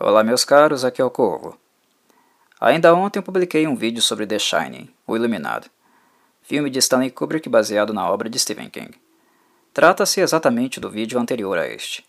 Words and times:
Olá, 0.00 0.22
meus 0.22 0.44
caros, 0.44 0.84
aqui 0.84 1.02
é 1.02 1.04
o 1.04 1.10
Corvo. 1.10 1.58
Ainda 2.60 2.94
ontem 2.94 3.20
publiquei 3.20 3.66
um 3.66 3.74
vídeo 3.74 4.00
sobre 4.00 4.28
The 4.28 4.38
Shining, 4.38 4.88
O 5.04 5.16
Iluminado, 5.16 5.68
filme 6.40 6.70
de 6.70 6.78
Stanley 6.78 7.10
Kubrick 7.10 7.48
baseado 7.48 7.92
na 7.92 8.08
obra 8.08 8.30
de 8.30 8.38
Stephen 8.38 8.70
King. 8.70 8.92
Trata-se 9.74 10.20
exatamente 10.20 10.78
do 10.78 10.88
vídeo 10.88 11.18
anterior 11.18 11.58
a 11.58 11.66
este. 11.66 12.06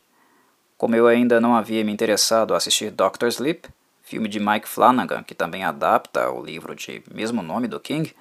Como 0.77 0.95
eu 0.95 1.07
ainda 1.07 1.41
não 1.41 1.55
havia 1.55 1.83
me 1.83 1.91
interessado 1.91 2.53
a 2.53 2.57
assistir 2.57 2.91
Doctor 2.91 3.27
Sleep, 3.27 3.67
filme 4.03 4.29
de 4.29 4.39
Mike 4.39 4.69
Flanagan, 4.69 5.23
que 5.23 5.33
também 5.33 5.63
adapta 5.63 6.29
o 6.29 6.45
livro 6.45 6.75
de 6.75 7.01
mesmo 7.11 7.41
nome 7.41 7.67
do 7.67 7.79
King, 7.79 8.15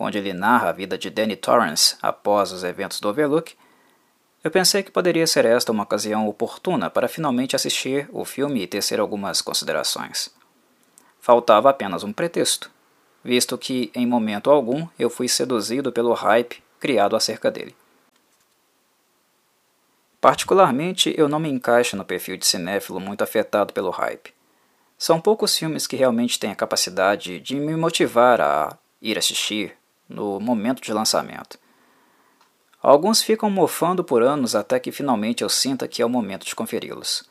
onde 0.00 0.18
ele 0.18 0.32
narra 0.32 0.70
a 0.70 0.72
vida 0.72 0.98
de 0.98 1.10
Danny 1.10 1.36
Torrance 1.36 1.96
após 2.02 2.50
os 2.50 2.64
eventos 2.64 2.98
do 2.98 3.08
Overlook, 3.08 3.54
eu 4.42 4.50
pensei 4.50 4.82
que 4.82 4.90
poderia 4.90 5.26
ser 5.26 5.44
esta 5.44 5.70
uma 5.70 5.82
ocasião 5.82 6.26
oportuna 6.26 6.88
para 6.88 7.08
finalmente 7.08 7.54
assistir 7.54 8.08
o 8.10 8.24
filme 8.24 8.62
e 8.62 8.66
tecer 8.66 8.98
algumas 8.98 9.42
considerações. 9.42 10.30
Faltava 11.20 11.68
apenas 11.68 12.02
um 12.02 12.12
pretexto, 12.12 12.70
visto 13.22 13.58
que, 13.58 13.90
em 13.94 14.06
momento 14.06 14.50
algum, 14.50 14.88
eu 14.98 15.10
fui 15.10 15.28
seduzido 15.28 15.92
pelo 15.92 16.14
hype 16.14 16.62
criado 16.78 17.14
acerca 17.14 17.50
dele. 17.50 17.76
Particularmente, 20.20 21.14
eu 21.16 21.28
não 21.28 21.38
me 21.38 21.50
encaixo 21.50 21.96
no 21.96 22.04
perfil 22.04 22.36
de 22.38 22.46
cinéfilo 22.46 22.98
muito 22.98 23.22
afetado 23.22 23.72
pelo 23.74 23.90
hype. 23.90 24.32
São 24.96 25.20
poucos 25.20 25.56
filmes 25.56 25.86
que 25.86 25.96
realmente 25.96 26.38
têm 26.38 26.50
a 26.50 26.56
capacidade 26.56 27.40
de 27.40 27.56
me 27.56 27.76
motivar 27.76 28.40
a 28.40 28.76
ir 29.00 29.18
assistir 29.18 29.74
no 30.08 30.40
momento 30.40 30.82
de 30.82 30.92
lançamento. 30.92 31.58
Alguns 32.82 33.22
ficam 33.22 33.50
mofando 33.50 34.02
por 34.02 34.22
anos 34.22 34.54
até 34.54 34.80
que 34.80 34.90
finalmente 34.90 35.42
eu 35.42 35.48
sinta 35.48 35.86
que 35.86 36.00
é 36.00 36.06
o 36.06 36.08
momento 36.08 36.46
de 36.46 36.54
conferi-los. 36.54 37.28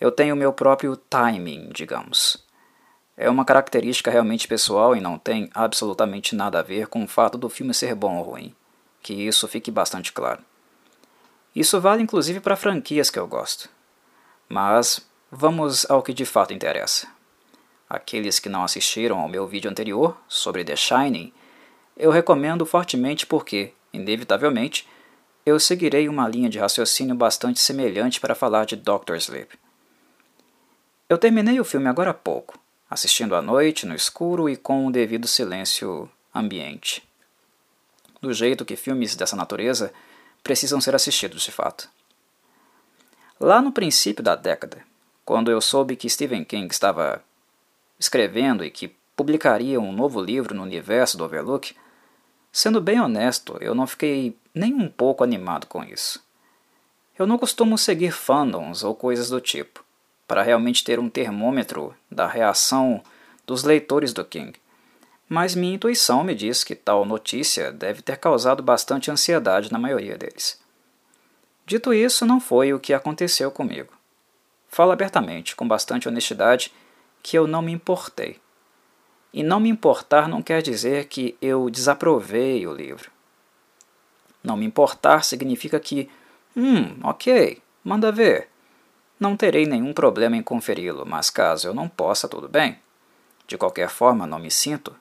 Eu 0.00 0.10
tenho 0.10 0.34
meu 0.34 0.52
próprio 0.52 0.96
timing, 0.96 1.70
digamos. 1.72 2.44
É 3.16 3.28
uma 3.28 3.44
característica 3.44 4.10
realmente 4.10 4.48
pessoal 4.48 4.96
e 4.96 5.00
não 5.00 5.18
tem 5.18 5.50
absolutamente 5.54 6.34
nada 6.34 6.58
a 6.58 6.62
ver 6.62 6.86
com 6.86 7.04
o 7.04 7.08
fato 7.08 7.36
do 7.36 7.48
filme 7.48 7.72
ser 7.72 7.94
bom 7.94 8.16
ou 8.16 8.24
ruim. 8.24 8.54
Que 9.02 9.14
isso 9.14 9.46
fique 9.48 9.70
bastante 9.70 10.12
claro. 10.12 10.42
Isso 11.54 11.80
vale 11.80 12.02
inclusive 12.02 12.40
para 12.40 12.56
franquias 12.56 13.10
que 13.10 13.18
eu 13.18 13.26
gosto. 13.26 13.70
Mas 14.48 15.06
vamos 15.30 15.90
ao 15.90 16.02
que 16.02 16.12
de 16.12 16.26
fato 16.26 16.52
interessa. 16.52 17.08
Aqueles 17.88 18.38
que 18.38 18.48
não 18.48 18.64
assistiram 18.64 19.18
ao 19.20 19.28
meu 19.28 19.46
vídeo 19.46 19.70
anterior 19.70 20.16
sobre 20.28 20.64
The 20.64 20.76
Shining, 20.76 21.32
eu 21.96 22.10
recomendo 22.10 22.66
fortemente 22.66 23.24
porque 23.24 23.72
Inevitavelmente, 23.92 24.86
eu 25.44 25.60
seguirei 25.60 26.08
uma 26.08 26.28
linha 26.28 26.48
de 26.48 26.58
raciocínio 26.58 27.14
bastante 27.14 27.60
semelhante 27.60 28.20
para 28.20 28.34
falar 28.34 28.66
de 28.66 28.76
Doctor 28.76 29.16
Sleep. 29.16 29.56
Eu 31.08 31.16
terminei 31.16 31.60
o 31.60 31.64
filme 31.64 31.86
agora 31.86 32.10
há 32.10 32.14
pouco, 32.14 32.58
assistindo 32.90 33.36
à 33.36 33.40
noite, 33.40 33.86
no 33.86 33.94
escuro 33.94 34.48
e 34.48 34.56
com 34.56 34.86
o 34.86 34.90
devido 34.90 35.28
silêncio 35.28 36.10
ambiente. 36.34 37.02
Do 38.20 38.32
jeito 38.34 38.64
que 38.64 38.74
filmes 38.74 39.14
dessa 39.14 39.36
natureza 39.36 39.92
precisam 40.42 40.80
ser 40.80 40.94
assistidos 40.94 41.42
de 41.42 41.52
fato. 41.52 41.88
Lá 43.38 43.62
no 43.62 43.70
princípio 43.70 44.24
da 44.24 44.34
década, 44.34 44.82
quando 45.24 45.50
eu 45.50 45.60
soube 45.60 45.94
que 45.94 46.08
Stephen 46.08 46.44
King 46.44 46.72
estava 46.72 47.22
escrevendo 47.98 48.64
e 48.64 48.70
que 48.70 48.94
publicaria 49.14 49.80
um 49.80 49.92
novo 49.92 50.20
livro 50.20 50.54
no 50.54 50.62
universo 50.62 51.16
do 51.16 51.24
Overlook, 51.24 51.74
Sendo 52.56 52.80
bem 52.80 52.98
honesto, 52.98 53.58
eu 53.60 53.74
não 53.74 53.86
fiquei 53.86 54.34
nem 54.54 54.72
um 54.72 54.88
pouco 54.88 55.22
animado 55.22 55.66
com 55.66 55.84
isso. 55.84 56.24
Eu 57.18 57.26
não 57.26 57.36
costumo 57.36 57.76
seguir 57.76 58.12
fandoms 58.12 58.82
ou 58.82 58.94
coisas 58.94 59.28
do 59.28 59.42
tipo, 59.42 59.84
para 60.26 60.42
realmente 60.42 60.82
ter 60.82 60.98
um 60.98 61.10
termômetro 61.10 61.94
da 62.10 62.26
reação 62.26 63.02
dos 63.46 63.62
leitores 63.62 64.14
do 64.14 64.24
King. 64.24 64.58
Mas 65.28 65.54
minha 65.54 65.74
intuição 65.74 66.24
me 66.24 66.34
diz 66.34 66.64
que 66.64 66.74
tal 66.74 67.04
notícia 67.04 67.70
deve 67.70 68.00
ter 68.00 68.16
causado 68.16 68.62
bastante 68.62 69.10
ansiedade 69.10 69.70
na 69.70 69.78
maioria 69.78 70.16
deles. 70.16 70.58
Dito 71.66 71.92
isso, 71.92 72.24
não 72.24 72.40
foi 72.40 72.72
o 72.72 72.80
que 72.80 72.94
aconteceu 72.94 73.50
comigo. 73.50 73.92
Falo 74.66 74.92
abertamente, 74.92 75.54
com 75.54 75.68
bastante 75.68 76.08
honestidade, 76.08 76.72
que 77.22 77.36
eu 77.36 77.46
não 77.46 77.60
me 77.60 77.72
importei. 77.72 78.40
E 79.32 79.42
não 79.42 79.60
me 79.60 79.68
importar 79.68 80.28
não 80.28 80.42
quer 80.42 80.62
dizer 80.62 81.06
que 81.06 81.36
eu 81.40 81.68
desaprovei 81.68 82.66
o 82.66 82.72
livro. 82.72 83.10
Não 84.42 84.56
me 84.56 84.64
importar 84.64 85.24
significa 85.24 85.78
que, 85.80 86.08
hum, 86.56 86.98
ok, 87.02 87.60
manda 87.84 88.12
ver. 88.12 88.48
Não 89.18 89.36
terei 89.36 89.66
nenhum 89.66 89.92
problema 89.92 90.36
em 90.36 90.42
conferi-lo, 90.42 91.04
mas 91.06 91.30
caso 91.30 91.68
eu 91.68 91.74
não 91.74 91.88
possa, 91.88 92.28
tudo 92.28 92.48
bem. 92.48 92.78
De 93.46 93.56
qualquer 93.56 93.88
forma, 93.88 94.26
não 94.26 94.38
me 94.38 94.50
sinto 94.50 94.94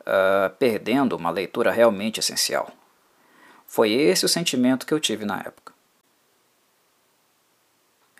uh, 0.00 0.50
perdendo 0.58 1.16
uma 1.16 1.30
leitura 1.30 1.70
realmente 1.70 2.20
essencial. 2.20 2.70
Foi 3.66 3.92
esse 3.92 4.24
o 4.24 4.28
sentimento 4.28 4.86
que 4.86 4.92
eu 4.92 5.00
tive 5.00 5.24
na 5.24 5.40
época. 5.40 5.72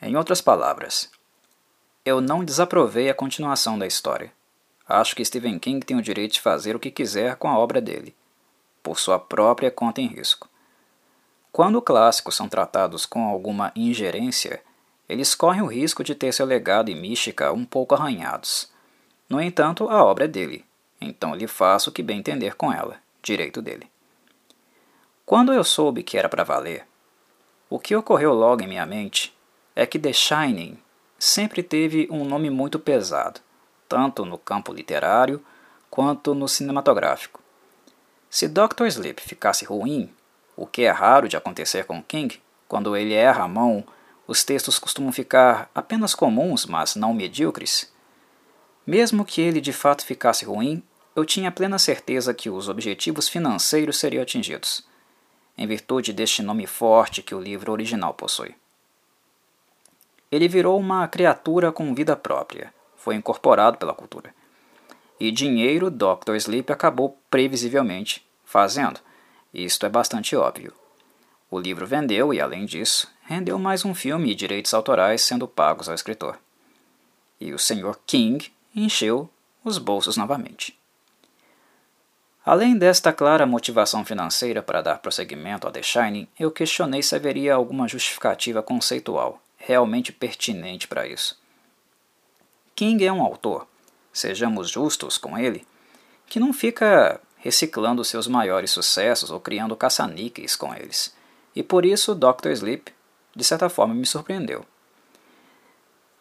Em 0.00 0.16
outras 0.16 0.40
palavras, 0.40 1.10
eu 2.04 2.20
não 2.20 2.44
desaprovei 2.44 3.10
a 3.10 3.14
continuação 3.14 3.78
da 3.78 3.86
história. 3.86 4.32
Acho 4.92 5.14
que 5.14 5.24
Stephen 5.24 5.56
King 5.56 5.86
tem 5.86 5.96
o 5.96 6.02
direito 6.02 6.32
de 6.32 6.40
fazer 6.40 6.74
o 6.74 6.80
que 6.80 6.90
quiser 6.90 7.36
com 7.36 7.48
a 7.48 7.56
obra 7.56 7.80
dele, 7.80 8.12
por 8.82 8.98
sua 8.98 9.20
própria 9.20 9.70
conta 9.70 10.00
em 10.00 10.08
risco. 10.08 10.48
Quando 11.52 11.80
clássicos 11.80 12.34
são 12.34 12.48
tratados 12.48 13.06
com 13.06 13.22
alguma 13.28 13.70
ingerência, 13.76 14.60
eles 15.08 15.32
correm 15.32 15.62
o 15.62 15.68
risco 15.68 16.02
de 16.02 16.12
ter 16.12 16.34
seu 16.34 16.44
legado 16.44 16.90
e 16.90 16.96
mística 16.96 17.52
um 17.52 17.64
pouco 17.64 17.94
arranhados. 17.94 18.68
No 19.28 19.40
entanto, 19.40 19.88
a 19.88 20.02
obra 20.02 20.24
é 20.24 20.28
dele, 20.28 20.64
então 21.00 21.36
lhe 21.36 21.46
faço 21.46 21.90
o 21.90 21.92
que 21.92 22.02
bem 22.02 22.18
entender 22.18 22.56
com 22.56 22.72
ela, 22.72 22.96
direito 23.22 23.62
dele. 23.62 23.88
Quando 25.24 25.52
eu 25.52 25.62
soube 25.62 26.02
que 26.02 26.18
era 26.18 26.28
para 26.28 26.42
valer, 26.42 26.84
o 27.68 27.78
que 27.78 27.94
ocorreu 27.94 28.34
logo 28.34 28.64
em 28.64 28.66
minha 28.66 28.86
mente 28.86 29.32
é 29.76 29.86
que 29.86 30.00
The 30.00 30.12
Shining 30.12 30.76
sempre 31.16 31.62
teve 31.62 32.08
um 32.10 32.24
nome 32.24 32.50
muito 32.50 32.76
pesado 32.76 33.40
tanto 33.90 34.24
no 34.24 34.38
campo 34.38 34.72
literário 34.72 35.44
quanto 35.90 36.32
no 36.32 36.46
cinematográfico. 36.46 37.40
Se 38.30 38.46
Dr. 38.46 38.86
Sleep 38.86 39.20
ficasse 39.20 39.64
ruim, 39.64 40.08
o 40.56 40.64
que 40.64 40.82
é 40.82 40.90
raro 40.90 41.28
de 41.28 41.36
acontecer 41.36 41.84
com 41.84 42.00
King, 42.00 42.40
quando 42.68 42.96
ele 42.96 43.12
erra 43.12 43.42
a 43.42 43.48
mão, 43.48 43.84
os 44.28 44.44
textos 44.44 44.78
costumam 44.78 45.10
ficar 45.10 45.68
apenas 45.74 46.14
comuns, 46.14 46.66
mas 46.66 46.94
não 46.94 47.12
medíocres. 47.12 47.92
Mesmo 48.86 49.24
que 49.24 49.40
ele 49.40 49.60
de 49.60 49.72
fato 49.72 50.06
ficasse 50.06 50.44
ruim, 50.44 50.80
eu 51.16 51.24
tinha 51.24 51.50
plena 51.50 51.76
certeza 51.76 52.32
que 52.32 52.48
os 52.48 52.68
objetivos 52.68 53.28
financeiros 53.28 53.98
seriam 53.98 54.22
atingidos, 54.22 54.86
em 55.58 55.66
virtude 55.66 56.12
deste 56.12 56.42
nome 56.42 56.68
forte 56.68 57.24
que 57.24 57.34
o 57.34 57.40
livro 57.40 57.72
original 57.72 58.14
possui. 58.14 58.54
Ele 60.30 60.46
virou 60.46 60.78
uma 60.78 61.08
criatura 61.08 61.72
com 61.72 61.92
vida 61.92 62.14
própria, 62.14 62.72
foi 63.00 63.14
incorporado 63.14 63.78
pela 63.78 63.94
cultura. 63.94 64.34
E 65.18 65.30
dinheiro 65.30 65.90
Dr. 65.90 66.34
Sleep 66.36 66.70
acabou 66.72 67.18
previsivelmente 67.30 68.24
fazendo. 68.44 69.00
Isto 69.52 69.86
é 69.86 69.88
bastante 69.88 70.36
óbvio. 70.36 70.72
O 71.50 71.58
livro 71.58 71.86
vendeu 71.86 72.32
e, 72.32 72.40
além 72.40 72.64
disso, 72.64 73.10
rendeu 73.22 73.58
mais 73.58 73.84
um 73.84 73.94
filme 73.94 74.30
e 74.30 74.34
direitos 74.34 74.72
autorais 74.72 75.22
sendo 75.22 75.48
pagos 75.48 75.88
ao 75.88 75.94
escritor. 75.94 76.38
E 77.40 77.52
o 77.52 77.58
Sr. 77.58 77.98
King 78.06 78.52
encheu 78.74 79.28
os 79.64 79.78
bolsos 79.78 80.16
novamente. 80.16 80.78
Além 82.44 82.76
desta 82.76 83.12
clara 83.12 83.46
motivação 83.46 84.04
financeira 84.04 84.62
para 84.62 84.82
dar 84.82 84.98
prosseguimento 84.98 85.66
a 85.66 85.70
The 85.70 85.82
Shining, 85.82 86.28
eu 86.38 86.50
questionei 86.50 87.02
se 87.02 87.14
haveria 87.14 87.54
alguma 87.54 87.88
justificativa 87.88 88.62
conceitual 88.62 89.40
realmente 89.56 90.12
pertinente 90.12 90.88
para 90.88 91.06
isso. 91.06 91.39
King 92.74 93.04
é 93.04 93.12
um 93.12 93.22
autor, 93.22 93.66
sejamos 94.12 94.70
justos 94.70 95.18
com 95.18 95.38
ele, 95.38 95.66
que 96.26 96.40
não 96.40 96.52
fica 96.52 97.20
reciclando 97.36 98.04
seus 98.04 98.26
maiores 98.26 98.70
sucessos 98.70 99.30
ou 99.30 99.40
criando 99.40 99.76
caça-níqueis 99.76 100.56
com 100.56 100.74
eles. 100.74 101.14
E 101.54 101.62
por 101.62 101.84
isso 101.84 102.14
Dr. 102.14 102.50
Sleep, 102.50 102.92
de 103.34 103.44
certa 103.44 103.68
forma, 103.68 103.94
me 103.94 104.06
surpreendeu. 104.06 104.64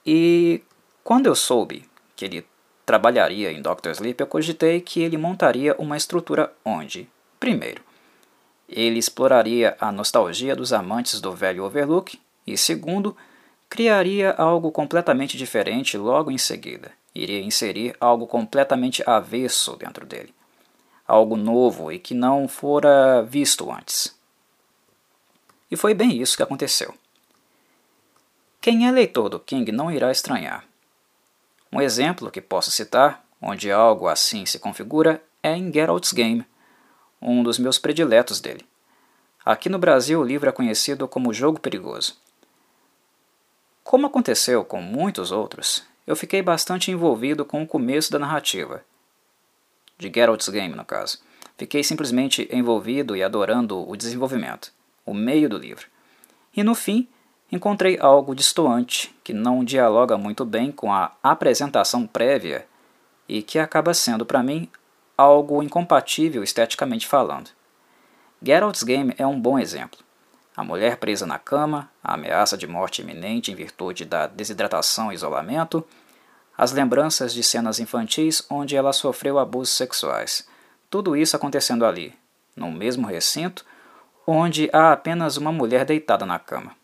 E 0.05 0.63
quando 1.03 1.27
eu 1.27 1.35
soube 1.35 1.87
que 2.15 2.25
ele 2.25 2.47
trabalharia 2.85 3.51
em 3.51 3.61
Dr. 3.61 3.91
Sleep, 3.91 4.19
eu 4.19 4.27
cogitei 4.27 4.81
que 4.81 5.01
ele 5.01 5.17
montaria 5.17 5.75
uma 5.77 5.97
estrutura 5.97 6.51
onde, 6.65 7.07
primeiro, 7.39 7.83
ele 8.67 8.97
exploraria 8.99 9.75
a 9.79 9.91
nostalgia 9.91 10.55
dos 10.55 10.73
amantes 10.73 11.19
do 11.19 11.33
velho 11.33 11.63
Overlook 11.63 12.19
e, 12.45 12.57
segundo, 12.57 13.15
criaria 13.69 14.31
algo 14.31 14.71
completamente 14.71 15.37
diferente 15.37 15.97
logo 15.97 16.31
em 16.31 16.37
seguida. 16.37 16.91
Iria 17.13 17.41
inserir 17.41 17.95
algo 17.99 18.25
completamente 18.25 19.03
avesso 19.05 19.75
dentro 19.75 20.05
dele. 20.05 20.33
Algo 21.07 21.35
novo 21.35 21.91
e 21.91 21.99
que 21.99 22.13
não 22.13 22.47
fora 22.47 23.21
visto 23.21 23.71
antes. 23.71 24.17
E 25.69 25.75
foi 25.75 25.93
bem 25.93 26.19
isso 26.19 26.35
que 26.35 26.43
aconteceu. 26.43 26.93
Quem 28.59 28.87
é 28.87 28.91
leitor 28.91 29.29
do 29.29 29.39
King 29.39 29.71
não 29.71 29.91
irá 29.91 30.11
estranhar. 30.11 30.65
Um 31.71 31.79
exemplo 31.79 32.31
que 32.31 32.41
posso 32.41 32.71
citar, 32.71 33.23
onde 33.41 33.71
algo 33.71 34.07
assim 34.07 34.45
se 34.45 34.59
configura, 34.59 35.21
é 35.41 35.55
em 35.55 35.71
Geralt's 35.71 36.11
Game, 36.11 36.45
um 37.21 37.43
dos 37.43 37.59
meus 37.59 37.77
prediletos 37.77 38.41
dele. 38.41 38.65
Aqui 39.45 39.69
no 39.69 39.79
Brasil, 39.79 40.19
o 40.19 40.23
livro 40.23 40.49
é 40.49 40.51
conhecido 40.51 41.07
como 41.07 41.33
Jogo 41.33 41.59
Perigoso. 41.59 42.17
Como 43.89 44.05
aconteceu 44.05 44.63
com 44.63 44.83
muitos 44.83 45.31
outros, 45.31 45.83
eu 46.05 46.15
fiquei 46.15 46.43
bastante 46.43 46.91
envolvido 46.91 47.43
com 47.43 47.63
o 47.63 47.67
começo 47.67 48.11
da 48.11 48.19
narrativa, 48.19 48.85
de 49.97 50.11
Geralt's 50.13 50.47
Game, 50.47 50.75
no 50.75 50.85
caso. 50.85 51.17
Fiquei 51.57 51.83
simplesmente 51.83 52.47
envolvido 52.51 53.15
e 53.17 53.23
adorando 53.23 53.89
o 53.89 53.95
desenvolvimento, 53.95 54.71
o 55.03 55.11
meio 55.11 55.49
do 55.49 55.57
livro. 55.57 55.87
E 56.55 56.61
no 56.61 56.75
fim, 56.75 57.07
encontrei 57.51 57.97
algo 57.99 58.35
distoante, 58.35 59.11
que 59.23 59.33
não 59.33 59.63
dialoga 59.63 60.19
muito 60.19 60.45
bem 60.45 60.71
com 60.71 60.93
a 60.93 61.11
apresentação 61.23 62.05
prévia 62.05 62.67
e 63.27 63.41
que 63.41 63.57
acaba 63.57 63.95
sendo, 63.95 64.23
para 64.23 64.43
mim, 64.43 64.69
algo 65.17 65.63
incompatível 65.63 66.43
esteticamente 66.43 67.07
falando. 67.07 67.49
Geralt's 68.39 68.83
Game 68.83 69.15
é 69.17 69.25
um 69.25 69.41
bom 69.41 69.57
exemplo. 69.57 70.07
A 70.59 70.63
mulher 70.65 70.97
presa 70.97 71.25
na 71.25 71.39
cama, 71.39 71.89
a 72.03 72.15
ameaça 72.15 72.57
de 72.57 72.67
morte 72.67 73.01
iminente 73.01 73.49
em 73.49 73.55
virtude 73.55 74.03
da 74.03 74.27
desidratação 74.27 75.09
e 75.09 75.15
isolamento, 75.15 75.87
as 76.57 76.73
lembranças 76.73 77.33
de 77.33 77.41
cenas 77.41 77.79
infantis 77.79 78.45
onde 78.49 78.75
ela 78.75 78.91
sofreu 78.91 79.39
abusos 79.39 79.73
sexuais. 79.73 80.45
Tudo 80.89 81.15
isso 81.15 81.33
acontecendo 81.33 81.85
ali, 81.85 82.13
no 82.57 82.69
mesmo 82.69 83.07
recinto, 83.07 83.65
onde 84.27 84.69
há 84.73 84.91
apenas 84.91 85.37
uma 85.37 85.49
mulher 85.49 85.85
deitada 85.85 86.25
na 86.25 86.37
cama. 86.37 86.75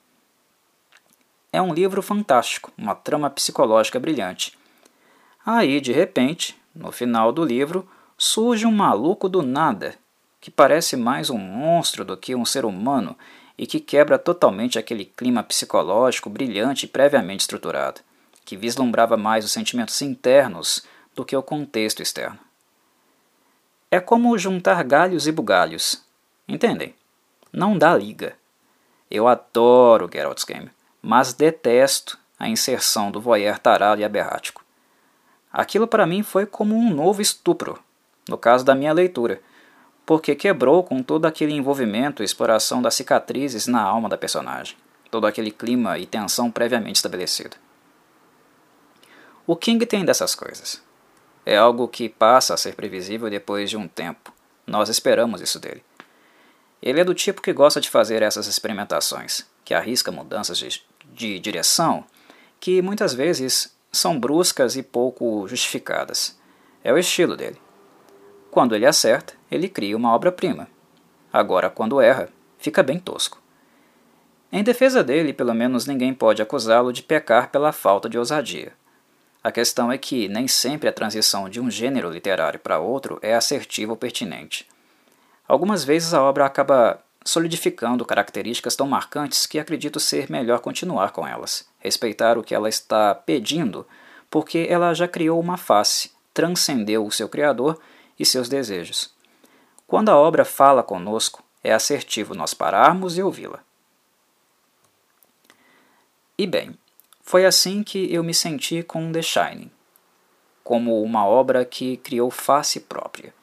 É 1.52 1.62
um 1.62 1.74
livro 1.74 2.02
fantástico, 2.02 2.72
uma 2.78 2.96
trama 2.96 3.30
psicológica 3.30 4.00
brilhante. 4.00 4.58
Aí, 5.46 5.82
de 5.82 5.92
repente, 5.92 6.58
no 6.74 6.94
final 6.94 7.34
do 7.34 7.44
livro, 7.44 7.86
surge 8.18 8.66
um 8.66 8.72
maluco 8.72 9.28
do 9.28 9.42
nada, 9.42 9.96
que 10.40 10.50
parece 10.50 10.96
mais 10.96 11.30
um 11.30 11.38
monstro 11.38 12.06
do 12.06 12.16
que 12.16 12.34
um 12.34 12.46
ser 12.46 12.64
humano 12.64 13.18
e 13.58 13.66
que 13.66 13.80
quebra 13.80 14.18
totalmente 14.18 14.78
aquele 14.78 15.06
clima 15.06 15.42
psicológico 15.44 16.30
brilhante 16.30 16.86
e 16.86 16.90
previamente 16.90 17.42
estruturado 17.42 18.02
que 18.46 18.56
vislumbrava 18.56 19.18
mais 19.18 19.44
os 19.44 19.52
sentimentos 19.52 20.00
internos 20.04 20.86
do 21.16 21.26
que 21.26 21.36
o 21.36 21.42
contexto 21.42 22.02
externo. 22.04 22.38
É 23.90 24.00
como 24.00 24.38
juntar 24.38 24.84
galhos 24.84 25.26
e 25.26 25.32
bugalhos. 25.32 26.04
Entendem? 26.48 26.94
Não 27.52 27.78
dá 27.78 27.96
liga. 27.96 28.36
Eu 29.10 29.28
adoro 29.28 30.10
Geralt's 30.12 30.44
Game, 30.44 30.70
mas 31.02 31.34
detesto 31.34 32.20
a 32.38 32.48
inserção 32.48 33.10
do 33.10 33.20
voyeur 33.20 33.58
tarado 33.58 34.02
e 34.02 34.04
aberrático. 34.04 34.64
Aquilo 35.52 35.88
para 35.88 36.06
mim 36.06 36.22
foi 36.22 36.46
como 36.46 36.76
um 36.76 36.94
novo 36.94 37.22
estupro, 37.22 37.80
no 38.28 38.38
caso 38.38 38.64
da 38.64 38.76
minha 38.76 38.94
leitura, 38.94 39.42
porque 40.06 40.36
quebrou 40.36 40.84
com 40.84 41.02
todo 41.02 41.26
aquele 41.26 41.54
envolvimento 41.54 42.22
e 42.22 42.26
exploração 42.26 42.82
das 42.82 42.96
cicatrizes 42.96 43.66
na 43.66 43.82
alma 43.82 44.08
da 44.08 44.18
personagem, 44.18 44.78
todo 45.10 45.26
aquele 45.26 45.52
clima 45.52 45.98
e 45.98 46.06
tensão 46.06 46.52
previamente 46.52 46.98
estabelecido. 46.98 47.58
O 49.48 49.56
King 49.56 49.86
tem 49.86 50.06
dessas 50.06 50.36
coisas. 50.36 50.82
É 51.46 51.58
algo 51.58 51.88
que 51.88 52.10
passa 52.10 52.54
a 52.54 52.58
ser 52.58 52.76
previsível 52.76 53.30
depois 53.30 53.70
de 53.70 53.78
um 53.78 53.88
tempo. 53.88 54.34
Nós 54.66 54.90
esperamos 54.90 55.42
isso 55.42 55.60
dele. 55.60 55.84
Ele 56.82 57.00
é 57.00 57.04
do 57.04 57.14
tipo 57.14 57.42
que 57.42 57.54
gosta 57.54 57.80
de 57.80 57.90
fazer 57.90 58.22
essas 58.22 58.48
experimentações, 58.48 59.46
que 59.64 59.74
arrisca 59.74 60.12
mudanças 60.12 60.58
de, 60.58 60.82
de 61.14 61.40
direção, 61.40 62.04
que 62.60 62.82
muitas 62.82 63.14
vezes 63.14 63.76
são 63.92 64.20
bruscas 64.20 64.76
e 64.76 64.84
pouco 64.84 65.48
justificadas. 65.48 66.38
É 66.84 66.92
o 66.92 66.98
estilo 66.98 67.36
dele. 67.36 67.60
Quando 68.56 68.74
ele 68.74 68.86
acerta, 68.86 69.34
ele 69.52 69.68
cria 69.68 69.98
uma 69.98 70.16
obra-prima. 70.16 70.70
Agora, 71.32 71.70
quando 71.70 72.00
erra, 72.00 72.30
fica 72.58 72.82
bem 72.82 72.98
tosco. 72.98 73.38
Em 74.50 74.64
defesa 74.64 75.04
dele, 75.04 75.34
pelo 75.34 75.54
menos 75.54 75.86
ninguém 75.86 76.14
pode 76.14 76.42
acusá-lo 76.42 76.94
de 76.94 77.04
pecar 77.04 77.52
pela 77.52 77.74
falta 77.74 78.08
de 78.08 78.18
ousadia. 78.18 78.72
A 79.44 79.52
questão 79.52 79.92
é 79.92 79.98
que 79.98 80.30
nem 80.30 80.48
sempre 80.48 80.88
a 80.88 80.94
transição 80.94 81.50
de 81.50 81.60
um 81.60 81.70
gênero 81.70 82.10
literário 82.10 82.58
para 82.58 82.80
outro 82.80 83.20
é 83.22 83.36
assertiva 83.36 83.92
ou 83.92 83.98
pertinente. 83.98 84.66
Algumas 85.46 85.84
vezes 85.84 86.14
a 86.14 86.24
obra 86.24 86.46
acaba 86.46 87.02
solidificando 87.26 88.06
características 88.06 88.78
tão 88.78 88.88
marcantes 88.88 89.46
que 89.46 89.60
acredito 89.60 90.00
ser 90.00 90.32
melhor 90.32 90.62
continuar 90.62 91.12
com 91.12 91.28
elas, 91.28 91.68
respeitar 91.78 92.38
o 92.38 92.44
que 92.44 92.56
ela 92.56 92.70
está 92.70 93.14
pedindo, 93.14 93.86
porque 94.32 94.66
ela 94.70 94.94
já 94.94 95.10
criou 95.10 95.42
uma 95.42 95.58
face, 95.58 96.12
transcendeu 96.34 97.06
o 97.06 97.12
seu 97.12 97.28
criador 97.28 97.78
e 98.20 98.26
seus 98.26 98.50
desejos. 98.50 99.14
Quando 99.88 100.10
a 100.10 100.18
obra 100.18 100.44
fala 100.44 100.82
conosco, 100.82 101.44
é 101.64 101.74
assertivo 101.74 102.34
nós 102.34 102.54
pararmos 102.54 103.18
e 103.18 103.24
ouvi-la. 103.24 103.60
E 106.38 106.46
bem, 106.46 106.78
foi 107.22 107.46
assim 107.46 107.84
que 107.84 108.14
eu 108.14 108.24
me 108.24 108.34
senti 108.34 108.84
com 108.84 109.12
The 109.12 109.22
Shining, 109.22 109.72
como 110.64 111.02
uma 111.02 111.26
obra 111.26 111.64
que 111.66 111.98
criou 111.98 112.30
face 112.30 112.82
própria. 112.82 113.34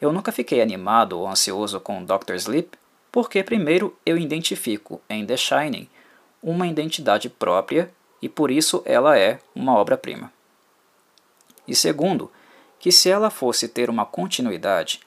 Eu 0.00 0.12
nunca 0.12 0.30
fiquei 0.30 0.60
animado 0.60 1.18
ou 1.18 1.28
ansioso 1.28 1.80
com 1.80 2.04
Dr. 2.04 2.34
Sleep, 2.34 2.76
porque, 3.10 3.42
primeiro, 3.42 3.96
eu 4.04 4.18
identifico 4.18 5.00
em 5.08 5.24
The 5.24 5.36
Shining 5.36 5.88
uma 6.42 6.66
identidade 6.66 7.28
própria 7.28 7.90
e 8.20 8.28
por 8.28 8.50
isso 8.50 8.82
ela 8.84 9.18
é 9.18 9.38
uma 9.54 9.74
obra-prima. 9.74 10.32
E 11.66 11.74
segundo, 11.74 12.30
que 12.78 12.92
se 12.92 13.10
ela 13.10 13.30
fosse 13.30 13.68
ter 13.68 13.90
uma 13.90 14.06
continuidade, 14.06 15.00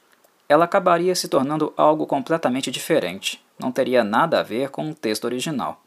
ela 0.47 0.65
acabaria 0.65 1.15
se 1.15 1.27
tornando 1.27 1.73
algo 1.77 2.06
completamente 2.06 2.69
diferente, 2.69 3.44
não 3.57 3.71
teria 3.71 4.03
nada 4.03 4.39
a 4.39 4.44
ver 4.44 4.69
com 4.69 4.89
o 4.89 4.95
texto 4.95 5.25
original. 5.25 5.81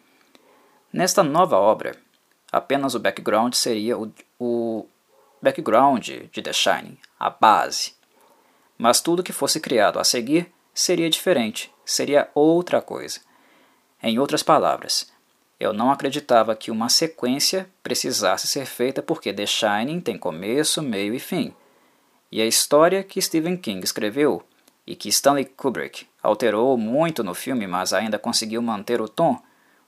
Nesta 0.93 1.23
nova 1.23 1.59
obra, 1.59 1.97
apenas 2.51 2.95
o 2.95 3.01
background 3.01 3.53
seria 3.55 3.99
o, 3.99 4.11
o 4.39 4.87
background 5.43 6.09
de 6.09 6.41
The 6.43 6.53
Shining, 6.53 6.97
a 7.19 7.29
base. 7.29 7.93
Mas 8.79 9.01
tudo 9.01 9.23
que 9.23 9.33
fosse 9.33 9.61
criado 9.61 9.99
a 9.99 10.05
seguir 10.05 10.51
seria 10.73 11.11
diferente, 11.11 11.71
seria 11.85 12.31
outra 12.35 12.81
coisa. 12.81 13.21
Em 14.03 14.19
outras 14.19 14.43
palavras, 14.43 15.13
eu 15.59 15.73
não 15.73 15.91
acreditava 15.91 16.57
que 16.57 16.71
uma 16.71 16.89
sequência 16.89 17.69
precisasse 17.83 18.47
ser 18.47 18.67
feita 18.67 19.03
porque 19.03 19.33
The 19.33 19.47
Shining 19.47 20.01
tem 20.01 20.19
começo, 20.19 20.83
meio 20.83 21.15
e 21.15 21.21
fim. 21.21 21.55
E 22.35 22.43
a 22.43 22.47
história 22.47 23.05
que 23.05 23.23
Stephen 23.23 23.57
King 23.57 23.85
escreveu 23.85 24.43
e 24.85 24.97
que 24.97 25.09
Stanley 25.09 25.45
Kubrick 25.45 26.09
alterou 26.21 26.77
muito 26.77 27.23
no 27.23 27.33
filme, 27.33 27.65
mas 27.65 27.93
ainda 27.93 28.19
conseguiu 28.19 28.61
manter 28.61 29.01
o 29.01 29.09
tom, 29.09 29.41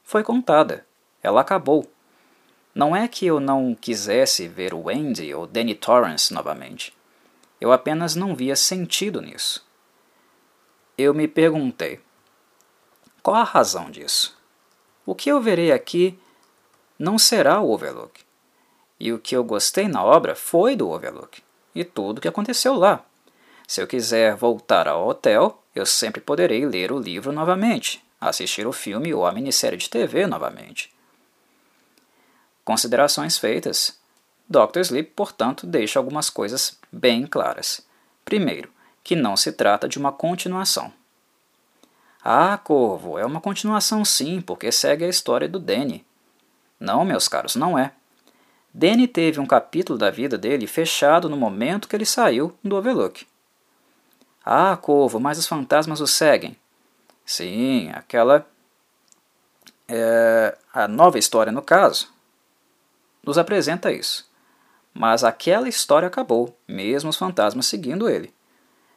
foi 0.04 0.22
contada 0.22 0.86
ela 1.20 1.40
acabou. 1.40 1.90
Não 2.72 2.94
é 2.94 3.08
que 3.08 3.26
eu 3.26 3.40
não 3.40 3.74
quisesse 3.74 4.46
ver 4.46 4.74
o 4.74 4.88
Andy 4.88 5.34
ou 5.34 5.44
Danny 5.44 5.74
Torrance 5.74 6.32
novamente. 6.32 6.96
Eu 7.60 7.72
apenas 7.72 8.14
não 8.14 8.32
via 8.32 8.54
sentido 8.54 9.20
nisso. 9.20 9.66
Eu 10.96 11.12
me 11.12 11.26
perguntei: 11.26 11.98
qual 13.24 13.38
a 13.38 13.42
razão 13.42 13.90
disso? 13.90 14.38
O 15.04 15.16
que 15.16 15.28
eu 15.28 15.40
verei 15.40 15.72
aqui 15.72 16.16
não 16.96 17.18
será 17.18 17.60
o 17.60 17.72
Overlook. 17.72 18.20
E 19.00 19.12
o 19.12 19.18
que 19.18 19.34
eu 19.34 19.42
gostei 19.42 19.88
na 19.88 20.04
obra 20.04 20.36
foi 20.36 20.76
do 20.76 20.88
Overlook 20.88 21.44
e 21.76 21.84
tudo 21.84 22.18
o 22.18 22.20
que 22.20 22.28
aconteceu 22.28 22.74
lá. 22.74 23.04
Se 23.66 23.80
eu 23.80 23.86
quiser 23.86 24.34
voltar 24.34 24.88
ao 24.88 25.06
hotel, 25.06 25.62
eu 25.74 25.84
sempre 25.84 26.20
poderei 26.20 26.64
ler 26.64 26.90
o 26.90 26.98
livro 26.98 27.32
novamente, 27.32 28.02
assistir 28.20 28.66
o 28.66 28.72
filme 28.72 29.12
ou 29.12 29.26
a 29.26 29.32
minissérie 29.32 29.78
de 29.78 29.90
TV 29.90 30.26
novamente. 30.26 30.92
Considerações 32.64 33.38
feitas. 33.38 33.98
Dr. 34.48 34.80
Sleep, 34.80 35.12
portanto, 35.14 35.66
deixa 35.66 35.98
algumas 35.98 36.30
coisas 36.30 36.78
bem 36.90 37.26
claras. 37.26 37.80
Primeiro, 38.24 38.70
que 39.04 39.14
não 39.14 39.36
se 39.36 39.52
trata 39.52 39.88
de 39.88 39.98
uma 39.98 40.10
continuação. 40.10 40.92
Ah, 42.24 42.58
Corvo, 42.58 43.18
é 43.18 43.26
uma 43.26 43.40
continuação 43.40 44.04
sim, 44.04 44.40
porque 44.40 44.72
segue 44.72 45.04
a 45.04 45.08
história 45.08 45.48
do 45.48 45.60
Danny. 45.60 46.04
Não, 46.78 47.04
meus 47.04 47.28
caros, 47.28 47.54
não 47.54 47.78
é. 47.78 47.92
Danny 48.78 49.08
teve 49.08 49.40
um 49.40 49.46
capítulo 49.46 49.98
da 49.98 50.10
vida 50.10 50.36
dele 50.36 50.66
fechado 50.66 51.30
no 51.30 51.36
momento 51.38 51.88
que 51.88 51.96
ele 51.96 52.04
saiu 52.04 52.54
do 52.62 52.76
Overlook. 52.76 53.26
Ah, 54.44 54.76
Corvo, 54.76 55.18
mas 55.18 55.38
os 55.38 55.46
fantasmas 55.46 56.02
o 56.02 56.06
seguem. 56.06 56.54
Sim, 57.24 57.90
aquela. 57.94 58.46
É, 59.88 60.58
a 60.74 60.86
nova 60.86 61.18
história, 61.18 61.50
no 61.50 61.62
caso, 61.62 62.12
nos 63.24 63.38
apresenta 63.38 63.90
isso. 63.90 64.30
Mas 64.92 65.24
aquela 65.24 65.70
história 65.70 66.06
acabou, 66.06 66.54
mesmo 66.68 67.08
os 67.08 67.16
fantasmas 67.16 67.64
seguindo 67.64 68.10
ele. 68.10 68.30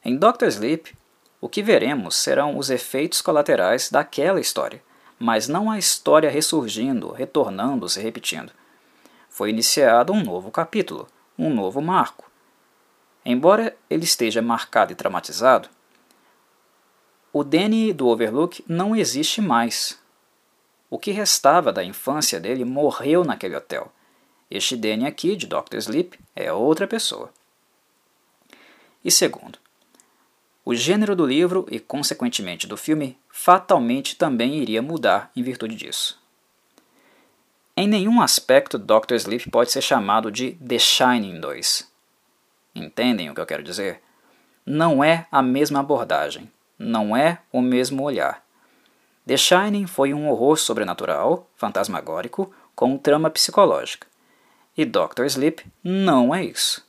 Em 0.03 0.17
Doctor 0.17 0.49
Sleep, 0.49 0.93
o 1.39 1.47
que 1.47 1.63
veremos 1.63 2.17
serão 2.17 2.57
os 2.57 2.69
efeitos 2.69 3.21
colaterais 3.21 3.89
daquela 3.89 4.41
história, 4.41 4.83
mas 5.17 5.47
não 5.47 5.71
a 5.71 5.79
história 5.79 6.29
ressurgindo, 6.29 7.13
retornando, 7.13 7.87
se 7.87 8.01
repetindo. 8.01 8.58
Foi 9.39 9.51
iniciado 9.51 10.11
um 10.11 10.21
novo 10.21 10.51
capítulo, 10.51 11.07
um 11.37 11.49
novo 11.49 11.81
marco. 11.81 12.29
Embora 13.23 13.73
ele 13.89 14.03
esteja 14.03 14.41
marcado 14.41 14.91
e 14.91 14.95
traumatizado, 14.95 15.69
o 17.31 17.41
Danny 17.41 17.93
do 17.93 18.09
Overlook 18.09 18.61
não 18.67 18.93
existe 18.93 19.39
mais. 19.39 19.97
O 20.89 20.99
que 20.99 21.11
restava 21.11 21.71
da 21.71 21.85
infância 21.85 22.37
dele 22.37 22.65
morreu 22.65 23.23
naquele 23.23 23.55
hotel. 23.55 23.89
Este 24.51 24.75
Danny 24.75 25.07
aqui, 25.07 25.37
de 25.37 25.47
Dr. 25.47 25.77
Sleep, 25.77 26.19
é 26.35 26.51
outra 26.51 26.85
pessoa. 26.85 27.31
E 29.05 29.09
segundo, 29.09 29.57
o 30.65 30.75
gênero 30.75 31.15
do 31.15 31.25
livro 31.25 31.65
e, 31.71 31.79
consequentemente, 31.79 32.67
do 32.67 32.75
filme 32.75 33.17
fatalmente 33.29 34.17
também 34.17 34.57
iria 34.57 34.81
mudar 34.81 35.31
em 35.33 35.41
virtude 35.41 35.75
disso. 35.75 36.18
Em 37.79 37.87
nenhum 37.87 38.21
aspecto 38.21 38.77
Dr. 38.77 39.13
Sleep 39.13 39.49
pode 39.49 39.71
ser 39.71 39.81
chamado 39.81 40.29
de 40.29 40.51
The 40.55 40.77
Shining 40.77 41.39
2. 41.39 41.89
Entendem 42.75 43.29
o 43.29 43.33
que 43.33 43.39
eu 43.39 43.45
quero 43.45 43.63
dizer? 43.63 44.01
Não 44.65 45.01
é 45.01 45.27
a 45.31 45.41
mesma 45.41 45.79
abordagem, 45.79 46.51
não 46.77 47.15
é 47.15 47.39
o 47.53 47.61
mesmo 47.61 48.03
olhar. 48.03 48.43
The 49.25 49.37
Shining 49.37 49.87
foi 49.87 50.13
um 50.13 50.27
horror 50.27 50.57
sobrenatural, 50.57 51.49
fantasmagórico, 51.55 52.53
com 52.75 52.97
trama 52.97 53.29
psicológica. 53.29 54.05
E 54.75 54.83
Dr. 54.83 55.23
Sleep 55.27 55.65
não 55.81 56.35
é 56.35 56.43
isso. 56.43 56.85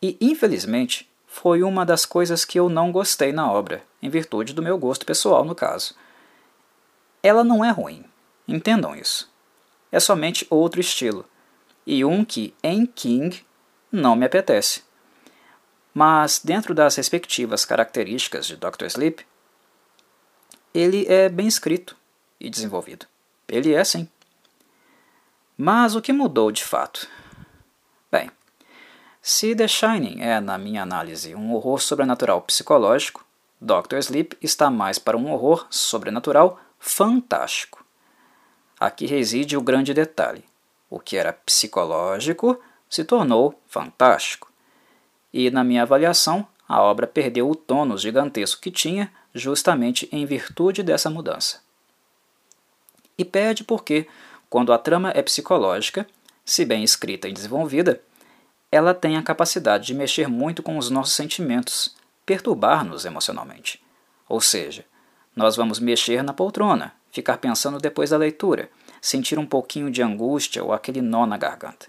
E, 0.00 0.16
infelizmente, 0.22 1.06
foi 1.26 1.62
uma 1.62 1.84
das 1.84 2.06
coisas 2.06 2.46
que 2.46 2.58
eu 2.58 2.70
não 2.70 2.90
gostei 2.90 3.30
na 3.30 3.52
obra, 3.52 3.84
em 4.00 4.08
virtude 4.08 4.54
do 4.54 4.62
meu 4.62 4.78
gosto 4.78 5.04
pessoal 5.04 5.44
no 5.44 5.54
caso. 5.54 5.94
Ela 7.22 7.44
não 7.44 7.62
é 7.62 7.70
ruim, 7.70 8.06
entendam 8.48 8.96
isso. 8.96 9.30
É 9.92 10.00
somente 10.00 10.46
outro 10.50 10.80
estilo, 10.80 11.24
e 11.86 12.04
um 12.04 12.24
que, 12.24 12.54
em 12.62 12.86
King, 12.86 13.44
não 13.92 14.16
me 14.16 14.24
apetece. 14.26 14.82
Mas, 15.92 16.40
dentro 16.42 16.74
das 16.74 16.96
respectivas 16.96 17.64
características 17.64 18.46
de 18.46 18.56
Dr. 18.56 18.86
Sleep, 18.86 19.26
ele 20.72 21.06
é 21.06 21.28
bem 21.28 21.46
escrito 21.46 21.94
e 22.40 22.48
desenvolvido. 22.48 23.06
Ele 23.46 23.74
é 23.74 23.84
sim. 23.84 24.08
Mas 25.56 25.94
o 25.94 26.00
que 26.00 26.12
mudou 26.12 26.50
de 26.50 26.64
fato? 26.64 27.06
Bem, 28.10 28.30
se 29.20 29.54
The 29.54 29.68
Shining 29.68 30.22
é, 30.22 30.40
na 30.40 30.56
minha 30.56 30.82
análise, 30.82 31.34
um 31.34 31.52
horror 31.52 31.78
sobrenatural 31.80 32.40
psicológico, 32.40 33.24
Dr. 33.60 33.98
Sleep 33.98 34.36
está 34.40 34.70
mais 34.70 34.98
para 34.98 35.16
um 35.16 35.30
horror 35.30 35.66
sobrenatural 35.70 36.58
fantástico. 36.78 37.81
Aqui 38.82 39.06
reside 39.06 39.56
o 39.56 39.60
grande 39.60 39.94
detalhe: 39.94 40.42
o 40.90 40.98
que 40.98 41.16
era 41.16 41.32
psicológico 41.32 42.60
se 42.90 43.04
tornou 43.04 43.56
fantástico. 43.68 44.50
E, 45.32 45.52
na 45.52 45.62
minha 45.62 45.82
avaliação, 45.82 46.44
a 46.66 46.82
obra 46.82 47.06
perdeu 47.06 47.48
o 47.48 47.54
tônus 47.54 48.02
gigantesco 48.02 48.60
que 48.60 48.72
tinha 48.72 49.12
justamente 49.32 50.08
em 50.10 50.26
virtude 50.26 50.82
dessa 50.82 51.08
mudança. 51.08 51.60
E 53.16 53.24
perde 53.24 53.62
porque, 53.62 54.08
quando 54.50 54.72
a 54.72 54.78
trama 54.78 55.12
é 55.14 55.22
psicológica, 55.22 56.04
se 56.44 56.64
bem 56.64 56.82
escrita 56.82 57.28
e 57.28 57.32
desenvolvida, 57.32 58.02
ela 58.72 58.92
tem 58.92 59.16
a 59.16 59.22
capacidade 59.22 59.86
de 59.86 59.94
mexer 59.94 60.26
muito 60.26 60.60
com 60.60 60.76
os 60.76 60.90
nossos 60.90 61.14
sentimentos, 61.14 61.94
perturbar-nos 62.26 63.04
emocionalmente. 63.04 63.80
Ou 64.28 64.40
seja, 64.40 64.84
nós 65.36 65.54
vamos 65.54 65.78
mexer 65.78 66.24
na 66.24 66.32
poltrona, 66.32 66.92
ficar 67.12 67.36
pensando 67.36 67.78
depois 67.78 68.10
da 68.10 68.16
leitura, 68.16 68.70
sentir 69.00 69.38
um 69.38 69.46
pouquinho 69.46 69.90
de 69.90 70.02
angústia 70.02 70.64
ou 70.64 70.72
aquele 70.72 71.00
nó 71.00 71.26
na 71.26 71.36
garganta. 71.36 71.86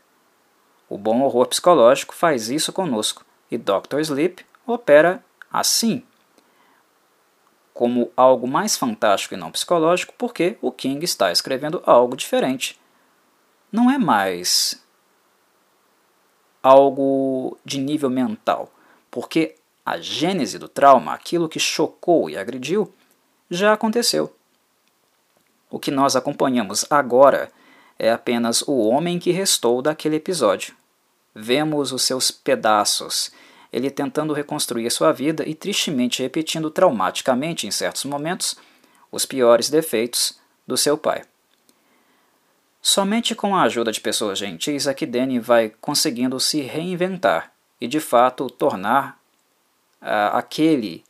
O 0.90 0.98
bom 0.98 1.22
horror 1.22 1.48
psicológico 1.48 2.14
faz 2.14 2.50
isso 2.50 2.72
conosco 2.72 3.26
e 3.50 3.58
Dr. 3.58 4.00
Sleep 4.02 4.46
opera 4.68 5.24
assim 5.52 6.04
como 7.74 8.12
algo 8.16 8.48
mais 8.48 8.78
fantástico 8.78 9.34
e 9.34 9.38
não 9.38 9.52
psicológico, 9.52 10.14
porque 10.16 10.58
o 10.62 10.72
King 10.72 11.04
está 11.04 11.32
escrevendo 11.32 11.82
algo 11.86 12.16
diferente. 12.16 12.80
Não 13.72 13.90
é 13.90 13.98
mais 13.98 14.84
algo 16.62 17.58
de 17.66 17.80
nível 17.80 18.10
mental, 18.10 18.72
porque 19.10 19.56
a 19.84 19.98
gênese 19.98 20.60
do 20.60 20.68
trauma, 20.68 21.14
aquilo 21.14 21.50
que 21.50 21.60
chocou 21.60 22.30
e 22.30 22.38
agrediu, 22.38 22.94
já 23.50 23.74
aconteceu. 23.74 24.34
O 25.74 25.80
que 25.80 25.90
nós 25.90 26.16
acompanhamos 26.16 26.86
agora 26.88 27.52
é 27.98 28.12
apenas 28.12 28.62
o 28.62 28.78
homem 28.78 29.18
que 29.18 29.32
restou 29.32 29.82
daquele 29.82 30.18
episódio. 30.18 30.76
Vemos 31.34 31.92
os 31.92 32.04
seus 32.04 32.30
pedaços 32.30 33.32
ele 33.72 33.90
tentando 33.90 34.34
reconstruir 34.34 34.88
sua 34.92 35.12
vida 35.12 35.44
e 35.50 35.56
tristemente 35.56 36.22
repetindo 36.22 36.70
traumaticamente 36.70 37.66
em 37.66 37.72
certos 37.72 38.06
momentos 38.06 38.56
os 39.12 39.26
piores 39.26 39.68
defeitos 39.68 40.40
do 40.68 40.78
seu 40.78 40.96
pai. 40.96 41.24
Somente 42.80 43.34
com 43.34 43.56
a 43.56 43.64
ajuda 43.64 43.92
de 43.92 44.00
pessoas 44.00 44.38
gentis 44.38 44.86
é 44.86 44.94
que 44.94 45.08
Danny 45.08 45.40
vai 45.40 45.74
conseguindo 45.82 46.40
se 46.40 46.62
reinventar 46.62 47.52
e 47.82 47.88
de 47.88 48.00
fato 48.00 48.48
tornar 48.48 49.20
uh, 50.04 50.38
aquele 50.38 51.04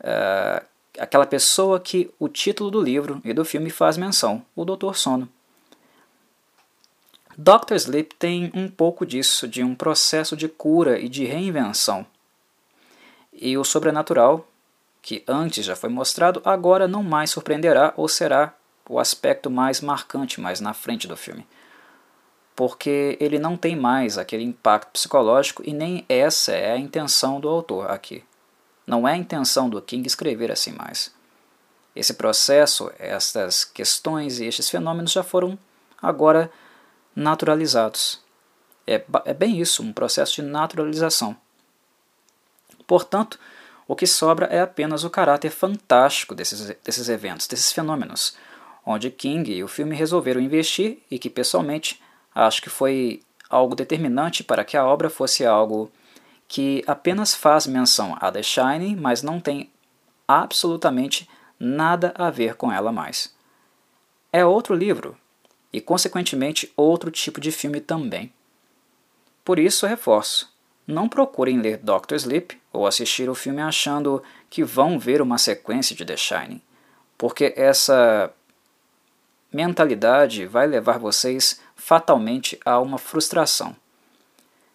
uh, 0.00 0.73
aquela 0.98 1.26
pessoa 1.26 1.80
que 1.80 2.10
o 2.18 2.28
título 2.28 2.70
do 2.70 2.80
livro 2.80 3.20
e 3.24 3.32
do 3.32 3.44
filme 3.44 3.70
faz 3.70 3.96
menção, 3.96 4.44
o 4.54 4.64
Doutor 4.64 4.96
Sono. 4.96 5.28
Dr. 7.36 7.74
Sleep 7.74 8.14
tem 8.14 8.50
um 8.54 8.68
pouco 8.68 9.04
disso, 9.04 9.48
de 9.48 9.62
um 9.62 9.74
processo 9.74 10.36
de 10.36 10.48
cura 10.48 11.00
e 11.00 11.08
de 11.08 11.24
reinvenção. 11.24 12.06
E 13.32 13.58
o 13.58 13.64
sobrenatural, 13.64 14.46
que 15.02 15.24
antes 15.26 15.64
já 15.64 15.74
foi 15.74 15.90
mostrado, 15.90 16.40
agora 16.44 16.86
não 16.86 17.02
mais 17.02 17.30
surpreenderá 17.30 17.92
ou 17.96 18.08
será 18.08 18.54
o 18.88 19.00
aspecto 19.00 19.50
mais 19.50 19.80
marcante 19.80 20.40
mais 20.40 20.60
na 20.60 20.72
frente 20.72 21.08
do 21.08 21.16
filme. 21.16 21.44
Porque 22.54 23.16
ele 23.20 23.40
não 23.40 23.56
tem 23.56 23.74
mais 23.74 24.16
aquele 24.16 24.44
impacto 24.44 24.92
psicológico 24.92 25.62
e 25.66 25.72
nem 25.72 26.04
essa 26.08 26.52
é 26.52 26.72
a 26.72 26.78
intenção 26.78 27.40
do 27.40 27.48
autor 27.48 27.90
aqui. 27.90 28.22
Não 28.86 29.06
é 29.08 29.12
a 29.12 29.16
intenção 29.16 29.68
do 29.68 29.80
King 29.80 30.06
escrever 30.06 30.52
assim 30.52 30.72
mais. 30.72 31.12
Esse 31.94 32.14
processo, 32.14 32.90
estas 32.98 33.64
questões 33.64 34.40
e 34.40 34.46
estes 34.46 34.68
fenômenos 34.68 35.12
já 35.12 35.22
foram 35.22 35.58
agora 36.02 36.50
naturalizados. 37.14 38.20
É, 38.86 39.02
é 39.24 39.32
bem 39.32 39.60
isso, 39.60 39.82
um 39.82 39.92
processo 39.92 40.34
de 40.34 40.42
naturalização. 40.42 41.36
Portanto, 42.86 43.38
o 43.86 43.94
que 43.94 44.06
sobra 44.06 44.46
é 44.46 44.60
apenas 44.60 45.04
o 45.04 45.10
caráter 45.10 45.50
fantástico 45.50 46.34
desses, 46.34 46.76
desses 46.82 47.08
eventos, 47.08 47.46
desses 47.46 47.72
fenômenos, 47.72 48.36
onde 48.84 49.10
King 49.10 49.52
e 49.52 49.62
o 49.64 49.68
filme 49.68 49.94
resolveram 49.94 50.40
investir 50.40 50.98
e 51.10 51.18
que, 51.18 51.30
pessoalmente, 51.30 52.02
acho 52.34 52.60
que 52.60 52.68
foi 52.68 53.22
algo 53.48 53.74
determinante 53.74 54.42
para 54.42 54.64
que 54.64 54.76
a 54.76 54.84
obra 54.84 55.08
fosse 55.08 55.46
algo 55.46 55.90
que 56.48 56.84
apenas 56.86 57.34
faz 57.34 57.66
menção 57.66 58.16
a 58.20 58.30
The 58.30 58.42
Shining, 58.42 58.96
mas 58.96 59.22
não 59.22 59.40
tem 59.40 59.70
absolutamente 60.26 61.28
nada 61.58 62.12
a 62.16 62.30
ver 62.30 62.54
com 62.54 62.70
ela 62.70 62.92
mais. 62.92 63.34
É 64.32 64.44
outro 64.44 64.74
livro, 64.74 65.16
e, 65.72 65.80
consequentemente, 65.80 66.72
outro 66.76 67.10
tipo 67.10 67.40
de 67.40 67.50
filme 67.50 67.80
também. 67.80 68.32
Por 69.44 69.58
isso, 69.58 69.86
reforço: 69.86 70.52
não 70.86 71.08
procurem 71.08 71.60
ler 71.60 71.78
Doctor 71.78 72.16
Sleep 72.16 72.60
ou 72.72 72.86
assistir 72.86 73.28
o 73.28 73.34
filme 73.34 73.60
achando 73.60 74.22
que 74.48 74.62
vão 74.62 74.98
ver 74.98 75.20
uma 75.20 75.36
sequência 75.36 75.96
de 75.96 76.04
The 76.04 76.16
Shining, 76.16 76.62
porque 77.18 77.52
essa 77.56 78.32
mentalidade 79.52 80.46
vai 80.46 80.66
levar 80.66 80.98
vocês 80.98 81.60
fatalmente 81.74 82.58
a 82.64 82.78
uma 82.78 82.98
frustração. 82.98 83.74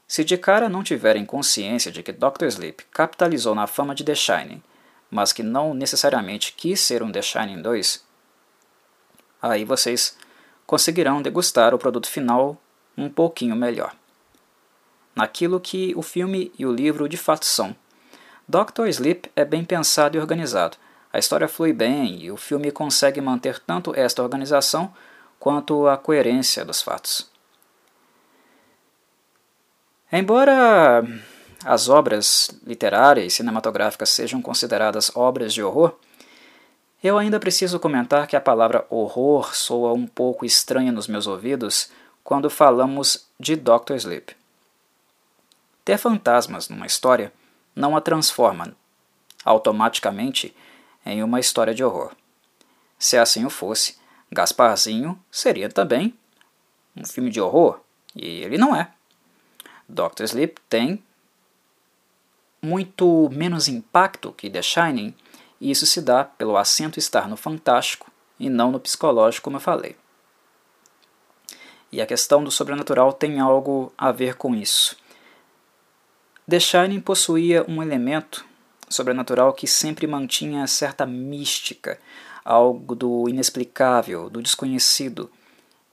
Se 0.10 0.24
de 0.24 0.36
cara 0.39 0.68
não 0.68 0.82
tiverem 0.82 1.24
consciência 1.24 1.92
de 1.92 2.01
que 2.01 2.12
Dr. 2.12 2.46
Sleep 2.46 2.84
capitalizou 2.92 3.54
na 3.54 3.68
fama 3.68 3.94
de 3.94 4.04
The 4.04 4.16
Shining, 4.16 4.63
mas 5.08 5.32
que 5.32 5.44
não 5.44 5.72
necessariamente 5.75 6.51
quis 6.54 6.82
ser 6.82 7.04
um 7.04 7.12
The 7.12 7.22
Shining 7.22 7.62
2, 7.62 8.04
aí 9.39 9.63
vocês 9.63 10.18
conseguirão 10.66 11.22
degustar 11.22 11.75
o 11.75 11.78
produto 11.78 12.10
final 12.10 12.60
um 12.98 13.08
pouquinho 13.08 13.56
melhor. 13.56 13.96
Naquilo 15.16 15.60
que 15.60 15.94
o 15.96 16.01
filme 16.01 16.51
e 16.58 16.66
o 16.66 16.74
livro 16.74 17.08
de 17.08 17.16
fato 17.16 17.46
são. 17.46 17.75
Doctor 18.48 18.88
Sleep 18.88 19.30
é 19.36 19.46
bem 19.46 19.63
pensado 19.63 20.18
e 20.18 20.20
organizado. 20.20 20.75
A 21.13 21.20
história 21.20 21.48
flui 21.48 21.72
bem 21.72 22.24
e 22.24 22.32
o 22.32 22.38
filme 22.38 22.72
consegue 22.72 23.22
manter 23.22 23.60
tanto 23.60 23.94
esta 23.96 24.24
organização 24.24 24.92
quanto 25.39 25.88
a 25.88 25.96
coerência 25.98 26.66
dos 26.66 26.82
fatos. 26.82 27.28
Embora 30.12 31.04
as 31.63 31.88
obras 31.88 32.50
literárias 32.66 33.34
e 33.34 33.36
cinematográficas 33.36 34.10
sejam 34.10 34.42
consideradas 34.42 35.12
obras 35.16 35.54
de 35.54 35.62
horror, 35.62 35.96
Eu 37.01 37.18
ainda 37.18 37.39
preciso 37.39 37.80
comentar 37.80 38.28
que 38.28 38.36
a 38.36 38.42
palavra 38.42 38.86
horror 38.89 39.56
soa 39.56 39.94
um 39.94 40.06
pouco 40.06 40.46
estranha 40.46 40.92
nos 40.92 41.08
meus 41.08 41.28
ouvidos 41.28 41.89
quando 42.25 42.50
falamos 42.50 43.25
de 43.39 43.56
Dr. 43.56 43.94
Sleep. 43.96 44.36
Ter 45.86 45.98
fantasmas 45.98 46.68
numa 46.68 46.86
história 46.86 47.32
não 47.74 47.96
a 47.96 48.01
transforma 48.01 48.75
automaticamente 49.46 50.54
em 51.06 51.24
uma 51.24 51.39
história 51.39 51.74
de 51.74 51.86
horror. 51.86 52.12
Se 52.98 53.18
assim 53.18 53.46
o 53.46 53.50
fosse, 53.50 53.98
Gasparzinho 54.30 55.18
seria 55.32 55.70
também 55.70 56.13
um 56.98 57.06
filme 57.06 57.30
de 57.30 57.39
horror, 57.39 57.80
e 58.13 58.44
ele 58.44 58.58
não 58.58 58.75
é. 58.75 58.92
Dr. 59.89 60.24
Sleep 60.25 60.62
tem 60.69 61.03
muito 62.62 63.29
menos 63.31 63.67
impacto 63.67 64.31
que 64.31 64.50
The 64.50 64.62
Shining 64.62 65.15
e 65.60 65.72
isso 65.72 65.86
se 65.86 66.01
dá 66.01 66.24
pelo 66.24 66.55
acento 66.55 67.00
estar 67.00 67.27
no 67.27 67.36
fantástico 67.36 68.12
e 68.39 68.50
não 68.50 68.72
no 68.72 68.79
psicológico, 68.79 69.46
como 69.46 69.58
eu 69.58 69.62
falei. 69.62 69.96
E 71.91 72.01
a 72.01 72.05
questão 72.05 72.43
do 72.43 72.51
sobrenatural 72.51 73.12
tem 73.12 73.39
algo 73.39 73.91
a 73.98 74.12
ver 74.12 74.36
com 74.36 74.55
isso. 74.55 74.96
The 76.48 76.60
Shining 76.60 77.01
possuía 77.01 77.65
um 77.67 77.81
elemento 77.81 78.46
sobrenatural 78.88 79.53
que 79.53 79.67
sempre 79.67 80.08
mantinha 80.08 80.65
certa 80.67 81.05
mística, 81.05 82.00
algo 82.46 82.96
do 82.96 83.27
inexplicável, 83.27 84.29
do 84.29 84.41
desconhecido, 84.41 85.31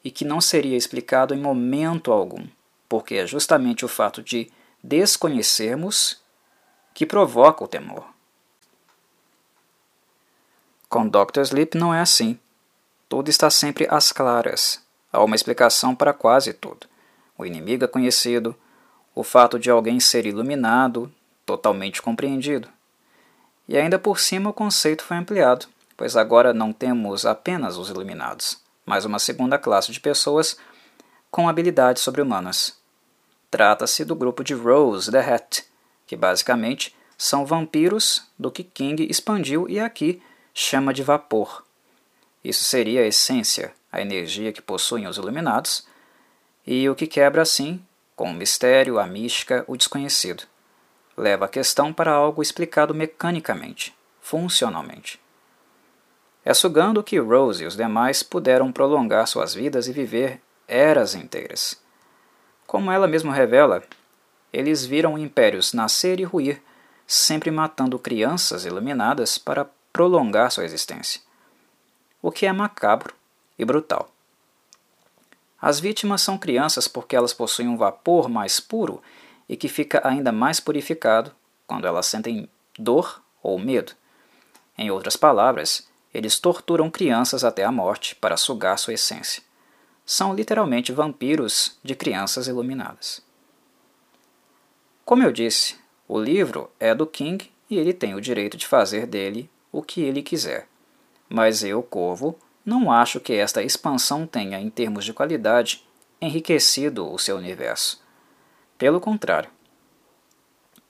e 0.04 0.10
que 0.10 0.24
não 0.24 0.40
seria 0.40 0.76
explicado 0.76 1.34
em 1.34 1.40
momento 1.40 2.12
algum, 2.12 2.46
porque 2.88 3.16
é 3.16 3.26
justamente 3.26 3.84
o 3.84 3.88
fato 3.88 4.22
de 4.22 4.50
desconhecermos 4.82 6.20
que 6.94 7.04
provoca 7.04 7.64
o 7.64 7.68
temor. 7.68 8.06
Com 10.88 11.08
Dr. 11.08 11.40
Sleep 11.42 11.76
não 11.76 11.92
é 11.92 12.00
assim. 12.00 12.38
Tudo 13.08 13.28
está 13.28 13.50
sempre 13.50 13.86
às 13.90 14.12
claras. 14.12 14.82
Há 15.12 15.22
uma 15.22 15.36
explicação 15.36 15.94
para 15.94 16.12
quase 16.12 16.52
tudo. 16.52 16.86
O 17.36 17.44
inimigo 17.44 17.84
é 17.84 17.88
conhecido, 17.88 18.56
o 19.14 19.22
fato 19.22 19.58
de 19.58 19.70
alguém 19.70 20.00
ser 20.00 20.26
iluminado, 20.26 21.12
totalmente 21.44 22.00
compreendido. 22.00 22.68
E 23.68 23.76
ainda 23.76 23.98
por 23.98 24.18
cima 24.18 24.50
o 24.50 24.54
conceito 24.54 25.02
foi 25.02 25.16
ampliado, 25.16 25.66
pois 25.96 26.16
agora 26.16 26.54
não 26.54 26.72
temos 26.72 27.26
apenas 27.26 27.76
os 27.76 27.88
iluminados, 27.88 28.60
mas 28.84 29.04
uma 29.04 29.18
segunda 29.18 29.58
classe 29.58 29.90
de 29.90 30.00
pessoas 30.00 30.56
com 31.36 31.50
habilidades 31.50 32.02
sobre-humanas. 32.02 32.78
Trata-se 33.50 34.06
do 34.06 34.14
grupo 34.14 34.42
de 34.42 34.54
Rose 34.54 35.10
the 35.10 35.20
Hat, 35.20 35.64
que 36.06 36.16
basicamente 36.16 36.96
são 37.18 37.44
vampiros 37.44 38.22
do 38.38 38.50
que 38.50 38.64
King 38.64 39.06
expandiu 39.10 39.68
e 39.68 39.78
aqui 39.78 40.22
chama 40.54 40.94
de 40.94 41.02
vapor. 41.02 41.62
Isso 42.42 42.64
seria 42.64 43.02
a 43.02 43.06
essência, 43.06 43.74
a 43.92 44.00
energia 44.00 44.50
que 44.50 44.62
possuem 44.62 45.06
os 45.06 45.18
iluminados, 45.18 45.86
e 46.66 46.88
o 46.88 46.94
que 46.94 47.06
quebra 47.06 47.42
assim, 47.42 47.84
com 48.16 48.30
o 48.30 48.34
mistério, 48.34 48.98
a 48.98 49.06
mística, 49.06 49.62
o 49.68 49.76
desconhecido. 49.76 50.44
Leva 51.18 51.44
a 51.44 51.50
questão 51.50 51.92
para 51.92 52.12
algo 52.12 52.40
explicado 52.40 52.94
mecanicamente, 52.94 53.94
funcionalmente. 54.22 55.20
É 56.42 56.54
sugando 56.54 57.04
que 57.04 57.18
Rose 57.18 57.62
e 57.62 57.66
os 57.66 57.76
demais 57.76 58.22
puderam 58.22 58.72
prolongar 58.72 59.28
suas 59.28 59.52
vidas 59.52 59.86
e 59.86 59.92
viver 59.92 60.40
eras 60.66 61.14
inteiras. 61.14 61.80
Como 62.66 62.90
ela 62.90 63.06
mesma 63.06 63.32
revela, 63.32 63.82
eles 64.52 64.85
viram 64.85 65.18
impérios 65.18 65.73
nascer 65.73 66.20
e 66.20 66.25
ruir, 66.25 66.62
sempre 67.06 67.50
matando 67.50 67.99
crianças 67.99 68.64
iluminadas 68.64 69.38
para 69.38 69.68
prolongar 69.92 70.50
sua 70.50 70.64
existência, 70.64 71.20
o 72.20 72.30
que 72.32 72.46
é 72.46 72.52
macabro 72.52 73.14
e 73.58 73.64
brutal. 73.64 74.11
As 75.61 75.80
vítimas 75.80 76.20
são 76.20 76.37
crianças 76.37 76.87
porque 76.87 77.16
elas 77.16 77.32
possuem 77.32 77.68
um 77.68 77.76
vapor 77.76 78.28
mais 78.28 78.60
puro 78.60 79.02
e 79.49 79.56
que 79.56 79.69
fica 79.69 80.06
ainda 80.06 80.30
mais 80.30 80.60
purificado 80.60 81.32
quando 81.67 81.86
elas 81.86 82.06
sentem 82.06 82.49
dor 82.78 83.23
ou 83.43 83.58
medo. 83.58 83.93
Em 84.76 84.90
outras 84.90 85.17
palavras, 85.17 85.88
eles 86.12 86.38
torturam 86.38 86.90
crianças 86.90 87.45
até 87.45 87.64
a 87.64 87.73
morte 87.73 88.14
para 88.14 88.36
sugar 88.36 88.78
sua 88.78 88.95
essência. 88.95 89.43
São 90.06 90.32
literalmente 90.32 90.92
vampiros 90.92 91.76
de 91.82 91.97
crianças 91.97 92.47
iluminadas. 92.47 93.21
Como 95.04 95.25
eu 95.25 95.32
disse, 95.32 95.75
o 96.06 96.19
livro 96.19 96.71
é 96.78 96.95
do 96.95 97.06
King 97.06 97.50
e 97.69 97.76
ele 97.76 97.92
tem 97.92 98.14
o 98.14 98.21
direito 98.21 98.56
de 98.56 98.66
fazer 98.66 99.06
dele 99.06 99.50
o 99.73 99.82
que 99.82 100.00
ele 100.00 100.23
quiser. 100.23 100.69
Mas 101.28 101.64
eu, 101.64 101.82
Corvo, 101.82 102.38
não 102.64 102.90
acho 102.90 103.19
que 103.19 103.32
esta 103.32 103.62
expansão 103.62 104.26
tenha, 104.26 104.60
em 104.60 104.71
termos 104.71 105.04
de 105.04 105.12
qualidade, 105.12 105.84
enriquecido 106.21 107.12
o 107.12 107.19
seu 107.19 107.36
universo. 107.36 108.00
Pelo 108.78 109.00
contrário. 109.00 109.50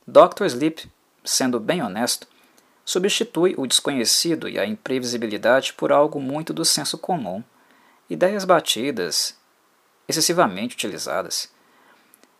Dr. 0.07 0.45
Sleep, 0.45 0.91
sendo 1.25 1.59
bem 1.59 1.83
honesto, 1.83 2.29
substitui 2.85 3.55
o 3.57 3.67
desconhecido 3.67 4.49
e 4.49 4.59
a 4.59 4.67
imprevisibilidade 4.67 5.73
por 5.73 5.91
algo 5.91 6.21
muito 6.21 6.53
do 6.53 6.65
senso 6.65 6.97
comum, 6.97 7.43
ideias 8.09 8.45
batidas, 8.45 9.37
excessivamente 10.09 10.75
utilizadas. 10.75 11.51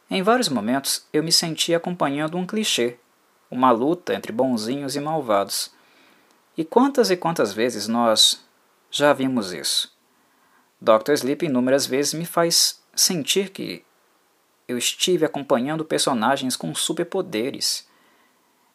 Em 0.09 0.23
vários 0.23 0.49
momentos 0.49 1.05
eu 1.13 1.23
me 1.23 1.33
senti 1.33 1.75
acompanhando 1.75 2.37
um 2.37 2.47
clichê, 2.47 2.97
uma 3.51 3.71
luta 3.71 4.15
entre 4.15 4.33
bonzinhos 4.33 4.95
e 4.97 5.01
malvados, 5.01 5.73
e 6.57 6.65
quantas 6.65 7.11
e 7.11 7.17
quantas 7.17 7.53
vezes 7.53 7.87
nós 7.87 8.43
já 8.91 9.13
vimos 9.13 9.53
isso? 9.53 9.95
Dr. 10.81 11.13
Sleep 11.13 11.45
inúmeras 11.45 11.87
vezes 11.87 12.15
me 12.15 12.25
faz 12.25 12.81
sentir 12.95 13.51
que 13.51 13.85
eu 14.69 14.79
estive 14.79 15.25
acompanhando 15.25 15.85
personagens 15.85 16.57
com 16.57 16.75
superpoderes. 16.75 17.87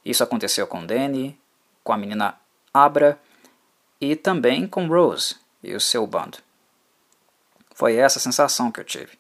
Isso 0.06 0.24
aconteceu 0.24 0.68
com 0.68 0.86
Danny, 0.86 1.40
com 1.84 1.94
a 1.94 1.98
menina 1.98 2.40
Abra 2.74 3.20
e 4.00 4.16
também 4.16 4.68
com 4.68 4.88
Rose 4.88 5.36
e 5.64 5.74
o 5.76 5.80
seu 5.80 6.06
bando. 6.08 6.38
Foi 7.82 7.96
essa 7.96 8.20
sensação 8.20 8.72
que 8.72 8.80
eu 8.80 8.84
tive. 8.84 9.18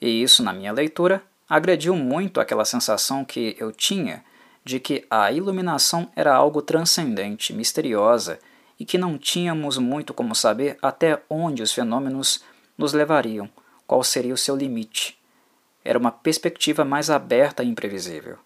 E 0.00 0.20
isso, 0.20 0.42
na 0.42 0.52
minha 0.52 0.72
leitura, 0.72 1.22
agrediu 1.48 1.94
muito 1.94 2.40
aquela 2.40 2.64
sensação 2.64 3.24
que 3.24 3.54
eu 3.56 3.70
tinha 3.70 4.24
de 4.64 4.80
que 4.80 5.06
a 5.08 5.30
iluminação 5.30 6.10
era 6.16 6.34
algo 6.34 6.60
transcendente, 6.60 7.52
misteriosa 7.52 8.40
e 8.80 8.84
que 8.84 8.98
não 8.98 9.16
tínhamos 9.16 9.78
muito 9.78 10.12
como 10.12 10.34
saber 10.34 10.76
até 10.82 11.22
onde 11.30 11.62
os 11.62 11.72
fenômenos 11.72 12.42
nos 12.76 12.92
levariam, 12.92 13.48
qual 13.86 14.02
seria 14.02 14.34
o 14.34 14.36
seu 14.36 14.56
limite. 14.56 15.16
Era 15.84 16.00
uma 16.00 16.10
perspectiva 16.10 16.84
mais 16.84 17.08
aberta 17.08 17.62
e 17.62 17.68
imprevisível. 17.68 18.38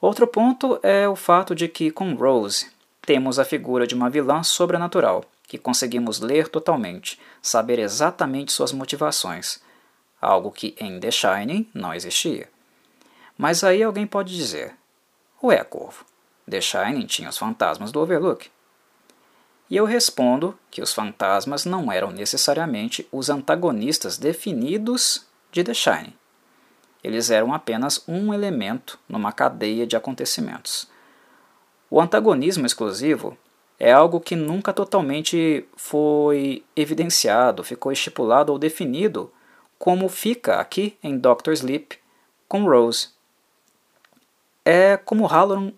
Outro 0.00 0.26
ponto 0.26 0.80
é 0.82 1.08
o 1.08 1.14
fato 1.14 1.54
de 1.54 1.68
que, 1.68 1.92
com 1.92 2.14
Rose, 2.14 2.68
temos 3.00 3.38
a 3.38 3.44
figura 3.44 3.86
de 3.86 3.94
uma 3.94 4.10
vilã 4.10 4.42
sobrenatural, 4.42 5.24
que 5.46 5.58
conseguimos 5.58 6.20
ler 6.20 6.48
totalmente, 6.48 7.20
saber 7.40 7.78
exatamente 7.78 8.52
suas 8.52 8.72
motivações, 8.72 9.60
algo 10.20 10.50
que 10.50 10.74
em 10.78 10.98
The 10.98 11.10
Shining 11.10 11.70
não 11.74 11.92
existia. 11.92 12.48
Mas 13.36 13.62
aí 13.62 13.82
alguém 13.82 14.06
pode 14.06 14.34
dizer: 14.34 14.74
Ué, 15.42 15.62
Corvo, 15.62 16.04
The 16.48 16.60
Shining 16.60 17.06
tinha 17.06 17.28
os 17.28 17.38
fantasmas 17.38 17.92
do 17.92 18.00
Overlook. 18.00 18.50
E 19.68 19.76
eu 19.76 19.84
respondo 19.84 20.58
que 20.70 20.82
os 20.82 20.92
fantasmas 20.92 21.64
não 21.64 21.90
eram 21.90 22.10
necessariamente 22.10 23.06
os 23.10 23.30
antagonistas 23.30 24.18
definidos 24.18 25.26
de 25.50 25.64
The 25.64 25.74
Shining. 25.74 26.14
Eles 27.02 27.30
eram 27.30 27.52
apenas 27.52 28.02
um 28.08 28.32
elemento 28.32 28.98
numa 29.08 29.32
cadeia 29.32 29.86
de 29.86 29.96
acontecimentos. 29.96 30.88
O 31.90 32.00
antagonismo 32.00 32.66
exclusivo 32.66 33.36
é 33.84 33.92
algo 33.92 34.18
que 34.18 34.34
nunca 34.34 34.72
totalmente 34.72 35.68
foi 35.76 36.64
evidenciado, 36.74 37.62
ficou 37.62 37.92
estipulado 37.92 38.50
ou 38.50 38.58
definido, 38.58 39.30
como 39.78 40.08
fica 40.08 40.56
aqui 40.56 40.96
em 41.02 41.18
Doctor 41.18 41.52
Sleep 41.52 41.98
com 42.48 42.64
Rose. 42.64 43.10
É 44.64 44.96
como 44.96 45.26
Halloran 45.26 45.70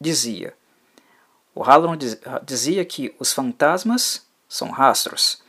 dizia. 0.00 0.54
O 1.52 1.64
Halloran 1.64 1.98
dizia 2.44 2.84
que 2.84 3.12
os 3.18 3.32
fantasmas 3.32 4.24
são 4.48 4.70
rastros. 4.70 5.42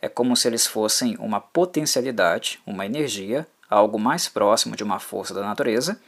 É 0.00 0.08
como 0.08 0.36
se 0.36 0.46
eles 0.46 0.64
fossem 0.64 1.16
uma 1.18 1.40
potencialidade, 1.40 2.62
uma 2.64 2.86
energia, 2.86 3.48
algo 3.68 3.98
mais 3.98 4.28
próximo 4.28 4.76
de 4.76 4.84
uma 4.84 5.00
força 5.00 5.34
da 5.34 5.42
natureza, 5.42 6.00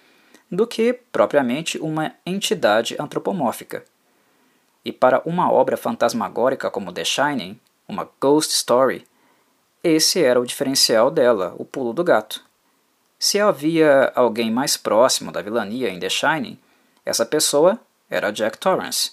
do 0.48 0.64
que 0.64 0.92
propriamente 0.92 1.76
uma 1.76 2.14
entidade 2.24 2.94
antropomórfica. 3.00 3.84
E 4.86 4.92
para 4.92 5.20
uma 5.24 5.50
obra 5.50 5.76
fantasmagórica 5.76 6.70
como 6.70 6.92
The 6.92 7.04
Shining, 7.04 7.58
uma 7.88 8.08
ghost 8.20 8.54
story, 8.54 9.04
esse 9.82 10.22
era 10.22 10.40
o 10.40 10.46
diferencial 10.46 11.10
dela, 11.10 11.56
o 11.58 11.64
pulo 11.64 11.92
do 11.92 12.04
gato. 12.04 12.40
Se 13.18 13.40
havia 13.40 14.12
alguém 14.14 14.48
mais 14.48 14.76
próximo 14.76 15.32
da 15.32 15.42
vilania 15.42 15.90
em 15.90 15.98
The 15.98 16.08
Shining, 16.08 16.56
essa 17.04 17.26
pessoa 17.26 17.80
era 18.08 18.30
Jack 18.30 18.58
Torrance, 18.58 19.10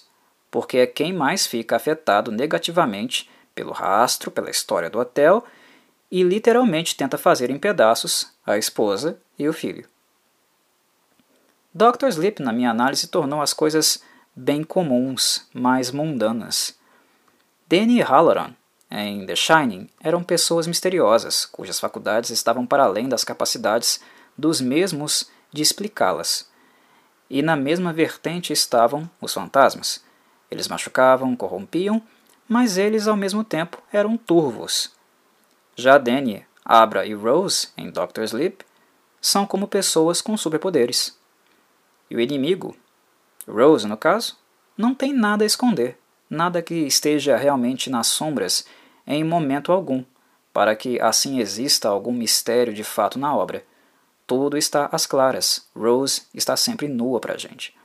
porque 0.48 0.78
é 0.78 0.86
quem 0.86 1.12
mais 1.12 1.44
fica 1.44 1.74
afetado 1.74 2.30
negativamente 2.30 3.28
pelo 3.52 3.72
rastro, 3.72 4.30
pela 4.30 4.50
história 4.50 4.88
do 4.88 5.00
hotel 5.00 5.44
e 6.08 6.22
literalmente 6.22 6.96
tenta 6.96 7.18
fazer 7.18 7.50
em 7.50 7.58
pedaços 7.58 8.32
a 8.46 8.56
esposa 8.56 9.18
e 9.36 9.48
o 9.48 9.52
filho. 9.52 9.88
Dr. 11.74 12.10
Sleep, 12.10 12.40
na 12.40 12.52
minha 12.52 12.70
análise, 12.70 13.08
tornou 13.08 13.42
as 13.42 13.52
coisas 13.52 14.00
bem 14.34 14.64
comuns, 14.64 15.46
mais 15.52 15.90
mundanas. 15.90 16.76
Danny 17.68 17.98
e 17.98 18.02
Halloran, 18.02 18.54
em 18.90 19.24
The 19.26 19.36
Shining, 19.36 19.88
eram 20.00 20.22
pessoas 20.22 20.66
misteriosas, 20.66 21.46
cujas 21.46 21.78
faculdades 21.78 22.30
estavam 22.30 22.66
para 22.66 22.84
além 22.84 23.08
das 23.08 23.24
capacidades 23.24 24.00
dos 24.36 24.60
mesmos 24.60 25.30
de 25.52 25.62
explicá-las. 25.62 26.50
E 27.30 27.42
na 27.42 27.56
mesma 27.56 27.92
vertente 27.92 28.52
estavam 28.52 29.08
os 29.20 29.32
fantasmas. 29.32 30.04
Eles 30.50 30.68
machucavam, 30.68 31.34
corrompiam, 31.34 32.02
mas 32.48 32.76
eles 32.76 33.08
ao 33.08 33.16
mesmo 33.16 33.42
tempo 33.42 33.82
eram 33.92 34.16
turvos. 34.16 34.92
Já 35.74 35.96
Danny, 35.96 36.44
Abra 36.64 37.06
e 37.06 37.14
Rose, 37.14 37.68
em 37.76 37.90
Doctor 37.90 38.24
Sleep, 38.24 38.64
são 39.20 39.46
como 39.46 39.66
pessoas 39.66 40.20
com 40.20 40.36
superpoderes. 40.36 41.18
E 42.10 42.16
o 42.16 42.20
inimigo, 42.20 42.76
Rose 43.46 43.86
no 43.86 43.96
caso, 43.96 44.36
não 44.76 44.94
tem 44.94 45.12
nada 45.12 45.44
a 45.44 45.46
esconder, 45.46 45.98
nada 46.28 46.62
que 46.62 46.74
esteja 46.74 47.36
realmente 47.36 47.90
nas 47.90 48.06
sombras 48.06 48.66
em 49.06 49.22
momento 49.22 49.72
algum, 49.72 50.04
para 50.52 50.74
que 50.74 51.00
assim 51.00 51.40
exista 51.40 51.88
algum 51.88 52.12
mistério 52.12 52.72
de 52.72 52.84
fato 52.84 53.18
na 53.18 53.34
obra. 53.34 53.64
Tudo 54.26 54.56
está 54.56 54.88
às 54.90 55.06
claras, 55.06 55.66
Rose 55.76 56.22
está 56.32 56.56
sempre 56.56 56.88
nua 56.88 57.20
para 57.20 57.34
a 57.34 57.38
gente. 57.38 57.76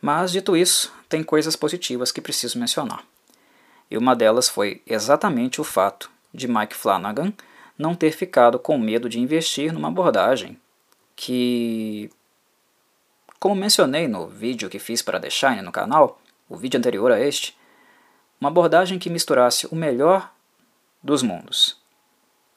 Mas, 0.00 0.32
dito 0.32 0.56
isso, 0.56 0.92
tem 1.08 1.22
coisas 1.22 1.56
positivas 1.56 2.12
que 2.12 2.20
preciso 2.20 2.58
mencionar. 2.58 3.04
E 3.90 3.96
uma 3.96 4.14
delas 4.14 4.48
foi 4.48 4.82
exatamente 4.86 5.60
o 5.60 5.64
fato 5.64 6.10
de 6.32 6.48
Mike 6.48 6.74
Flanagan 6.74 7.32
não 7.78 7.94
ter 7.94 8.12
ficado 8.12 8.58
com 8.58 8.78
medo 8.78 9.08
de 9.08 9.18
investir 9.18 9.72
numa 9.72 9.88
abordagem 9.88 10.58
que, 11.16 12.10
como 13.44 13.54
mencionei 13.54 14.08
no 14.08 14.26
vídeo 14.26 14.70
que 14.70 14.78
fiz 14.78 15.02
para 15.02 15.20
The 15.20 15.28
Shine 15.28 15.60
no 15.60 15.70
canal, 15.70 16.18
o 16.48 16.56
vídeo 16.56 16.78
anterior 16.78 17.12
a 17.12 17.20
este, 17.20 17.54
uma 18.40 18.48
abordagem 18.48 18.98
que 18.98 19.10
misturasse 19.10 19.66
o 19.66 19.76
melhor 19.76 20.32
dos 21.02 21.22
mundos. 21.22 21.78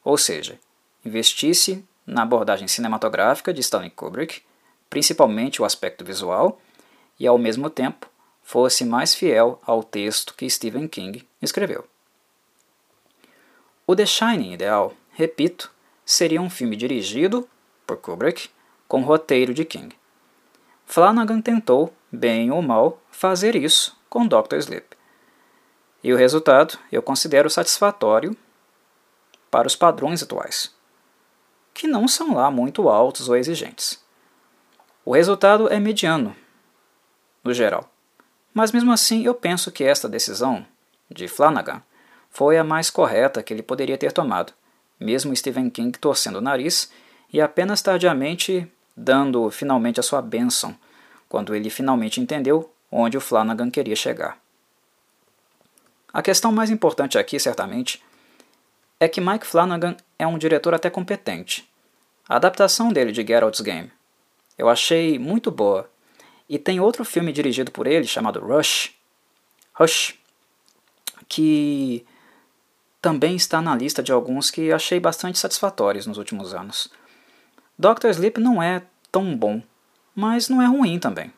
Ou 0.02 0.17
seja, 0.17 0.58
investisse 1.04 1.84
na 2.06 2.23
abordagem 2.23 2.69
cinematográfica 2.69 3.54
de 3.54 3.60
Stanley 3.60 3.89
Kubrick, 3.89 4.41
principalmente 4.89 5.62
o 5.62 5.65
aspecto 5.65 6.06
visual, 6.06 6.58
e 7.19 7.28
ao 7.28 7.38
mesmo 7.38 7.69
tempo 7.69 8.10
fosse 8.41 8.86
mais 8.86 9.13
fiel 9.13 9.62
ao 9.65 9.84
texto 9.84 10.36
que 10.36 10.50
Stephen 10.50 10.88
King 10.88 11.28
escreveu. 11.41 11.86
O 13.86 13.93
The 13.93 14.06
Shining 14.06 14.54
ideal, 14.54 14.93
repito, 15.12 15.69
seria 16.06 16.41
um 16.41 16.50
filme 16.50 16.78
dirigido 16.78 17.45
por 17.86 17.97
Kubrick 17.97 18.50
com 18.88 19.02
roteiro 19.02 19.54
de 19.54 19.65
King. 19.65 19.96
Flanagan 20.88 21.39
tentou, 21.39 21.93
bem 22.12 22.50
ou 22.50 22.63
mal, 22.63 23.00
fazer 23.12 23.56
isso 23.56 23.95
com 24.10 24.26
Dr. 24.26 24.56
Sleep. 24.56 24.88
E 26.04 26.12
o 26.12 26.17
resultado 26.17 26.80
eu 26.91 27.04
considero 27.04 27.50
satisfatório 27.50 28.36
para 29.52 29.67
os 29.67 29.76
padrões 29.76 30.23
atuais 30.23 30.76
que 31.78 31.88
não 31.88 32.08
são 32.08 32.34
lá 32.34 32.50
muito 32.50 32.89
altos 32.89 33.30
ou 33.30 33.36
exigentes. 33.36 34.04
O 35.06 35.13
resultado 35.13 35.71
é 35.71 35.80
mediano, 35.80 36.36
no 37.43 37.54
geral. 37.54 37.88
Mas 38.52 38.71
mesmo 38.71 38.91
assim, 38.91 39.23
eu 39.23 39.36
penso 39.36 39.71
que 39.71 39.84
esta 39.84 40.10
decisão 40.10 40.65
de 41.08 41.28
Flanagan 41.28 41.84
foi 42.32 42.58
a 42.58 42.63
mais 42.63 42.89
correta 42.89 43.43
que 43.43 43.54
ele 43.54 43.62
poderia 43.62 43.95
ter 43.95 44.12
tomado, 44.12 44.54
mesmo 45.00 45.36
Stephen 45.36 45.69
King 45.69 45.95
torcendo 46.00 46.38
o 46.38 46.41
nariz 46.41 46.91
e 47.32 47.39
apenas 47.39 47.80
tardiamente 47.80 48.67
dando 48.97 49.49
finalmente 49.51 49.99
a 49.99 50.03
sua 50.03 50.21
bênção, 50.21 50.75
quando 51.29 51.55
ele 51.55 51.69
finalmente 51.69 52.19
entendeu 52.19 52.73
onde 52.91 53.15
o 53.15 53.21
Flanagan 53.21 53.69
queria 53.69 53.95
chegar. 53.95 54.38
A 56.12 56.21
questão 56.21 56.51
mais 56.51 56.71
importante 56.71 57.17
aqui, 57.17 57.39
certamente, 57.39 58.03
é 58.99 59.07
que 59.07 59.21
Mike 59.21 59.45
Flanagan 59.45 59.95
é 60.17 60.25
um 60.25 60.38
diretor 60.38 60.73
até 60.73 60.89
competente. 60.89 61.69
A 62.27 62.38
adaptação 62.38 62.91
dele 62.91 63.12
de 63.12 63.25
Geralt's 63.25 63.62
Game 63.62 63.91
eu 64.57 64.67
achei 64.67 65.19
muito 65.19 65.51
boa. 65.51 65.89
E 66.49 66.57
tem 66.57 66.79
outro 66.79 67.05
filme 67.05 67.31
dirigido 67.31 67.71
por 67.71 67.86
ele 67.86 68.07
chamado 68.07 68.39
Rush, 68.39 68.91
Rush, 69.73 70.15
que 71.27 72.05
também 73.01 73.36
está 73.36 73.62
na 73.62 73.75
lista 73.75 74.01
de 74.01 74.12
alguns 74.12 74.49
que 74.49 74.71
achei 74.71 74.99
bastante 74.99 75.38
satisfatórios 75.38 76.07
nos 76.07 76.17
últimos 76.17 76.53
anos. 76.53 76.89
Doctor 77.79 78.09
Sleep 78.09 78.39
não 78.39 78.61
é 78.61 78.81
tão 79.11 79.37
bom, 79.37 79.61
mas 80.15 80.49
não 80.49 80.59
é 80.59 80.65
ruim 80.65 80.97
também. 80.97 81.31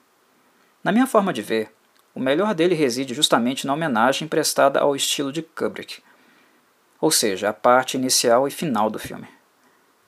Na 0.82 0.90
minha 0.90 1.06
forma 1.06 1.34
de 1.34 1.42
ver, 1.42 1.70
o 2.16 2.20
melhor 2.22 2.56
dele 2.56 2.74
reside 2.74 3.14
justamente 3.14 3.68
na 3.68 3.74
homenagem 3.74 4.26
prestada 4.26 4.80
ao 4.80 4.96
estilo 4.96 5.34
de 5.34 5.42
Kubrick, 5.42 6.02
ou 7.02 7.12
seja, 7.12 7.50
a 7.50 7.54
parte 7.54 7.98
inicial 7.98 8.48
e 8.48 8.52
final 8.52 8.90
do 8.90 8.98
filme. 8.98 9.28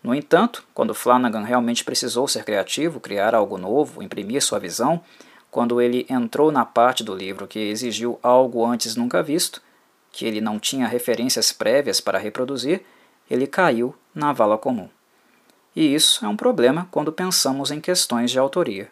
No 0.01 0.15
entanto, 0.15 0.63
quando 0.73 0.95
Flanagan 0.95 1.43
realmente 1.43 1.83
precisou 1.83 2.29
ser 2.29 2.45
criativo, 2.45 3.01
criar 3.01 3.35
algo 3.35 3.57
novo, 3.57 4.01
imprimir 4.01 4.41
sua 4.41 4.57
visão, 4.57 5.03
quando 5.51 5.81
ele 5.81 6.05
entrou 6.09 6.49
na 6.49 6.63
parte 6.63 7.03
do 7.03 7.13
livro 7.13 7.45
que 7.45 7.59
exigiu 7.59 8.17
algo 8.23 8.65
antes 8.65 8.95
nunca 8.95 9.21
visto, 9.21 9.61
que 10.13 10.25
ele 10.25 10.39
não 10.39 10.57
tinha 10.57 10.87
referências 10.87 11.51
prévias 11.51 11.99
para 11.99 12.17
reproduzir, 12.17 12.85
ele 13.29 13.45
caiu 13.45 13.93
na 14.15 14.31
vala 14.31 14.57
comum. 14.57 14.89
E 15.75 15.93
isso 15.93 16.25
é 16.25 16.27
um 16.27 16.35
problema 16.35 16.87
quando 16.91 17.11
pensamos 17.11 17.71
em 17.71 17.79
questões 17.79 18.29
de 18.29 18.37
autoria. 18.37 18.89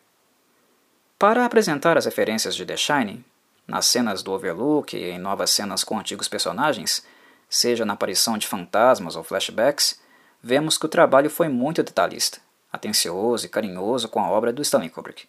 Para 1.17 1.45
apresentar 1.45 1.97
as 1.97 2.05
referências 2.05 2.55
de 2.55 2.65
The 2.65 2.77
Shining, 2.77 3.23
nas 3.67 3.85
cenas 3.85 4.23
do 4.23 4.31
Overlook 4.31 4.95
e 4.95 5.09
em 5.11 5.19
novas 5.19 5.49
cenas 5.49 5.83
com 5.83 5.99
antigos 5.99 6.29
personagens, 6.29 7.05
seja 7.49 7.85
na 7.85 7.93
aparição 7.93 8.37
de 8.37 8.47
fantasmas 8.47 9.15
ou 9.15 9.23
flashbacks, 9.23 9.99
vemos 10.41 10.77
que 10.77 10.85
o 10.85 10.89
trabalho 10.89 11.29
foi 11.29 11.49
muito 11.49 11.83
detalhista, 11.83 12.39
atencioso 12.71 13.45
e 13.45 13.49
carinhoso 13.49 14.07
com 14.07 14.23
a 14.23 14.29
obra 14.29 14.53
do 14.53 14.61
Stanley 14.61 14.89
Kubrick. 14.89 15.27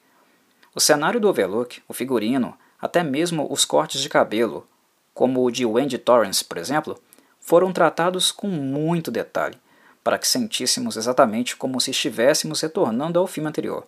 O 0.73 0.81
cenário 0.81 1.19
do 1.19 1.29
Overlook, 1.29 1.83
o 1.89 1.93
figurino, 1.93 2.57
até 2.81 3.03
mesmo 3.03 3.47
os 3.51 3.65
cortes 3.65 4.01
de 4.01 4.09
cabelo, 4.09 4.67
como 5.13 5.45
o 5.45 5.51
de 5.51 5.67
Wendy 5.67 5.99
Torrance, 5.99 6.45
por 6.45 6.57
exemplo, 6.59 6.97
foram 7.41 7.73
tratados 7.73 8.31
com 8.31 8.47
muito 8.47 9.11
detalhe, 9.11 9.59
para 10.03 10.19
que 10.19 10.27
sentíssemos 10.27 10.97
exatamente 10.97 11.57
como 11.57 11.81
se 11.81 11.91
estivéssemos 11.91 12.61
retornando 12.61 13.19
ao 13.19 13.27
filme 13.27 13.49
anterior. 13.49 13.87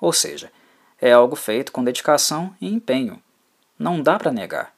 Ou 0.00 0.12
seja, 0.12 0.50
é 1.00 1.12
algo 1.12 1.36
feito 1.36 1.72
com 1.72 1.84
dedicação 1.84 2.54
e 2.60 2.72
empenho. 2.72 3.22
Não 3.78 4.02
dá 4.02 4.18
para 4.18 4.32
negar. 4.32 4.74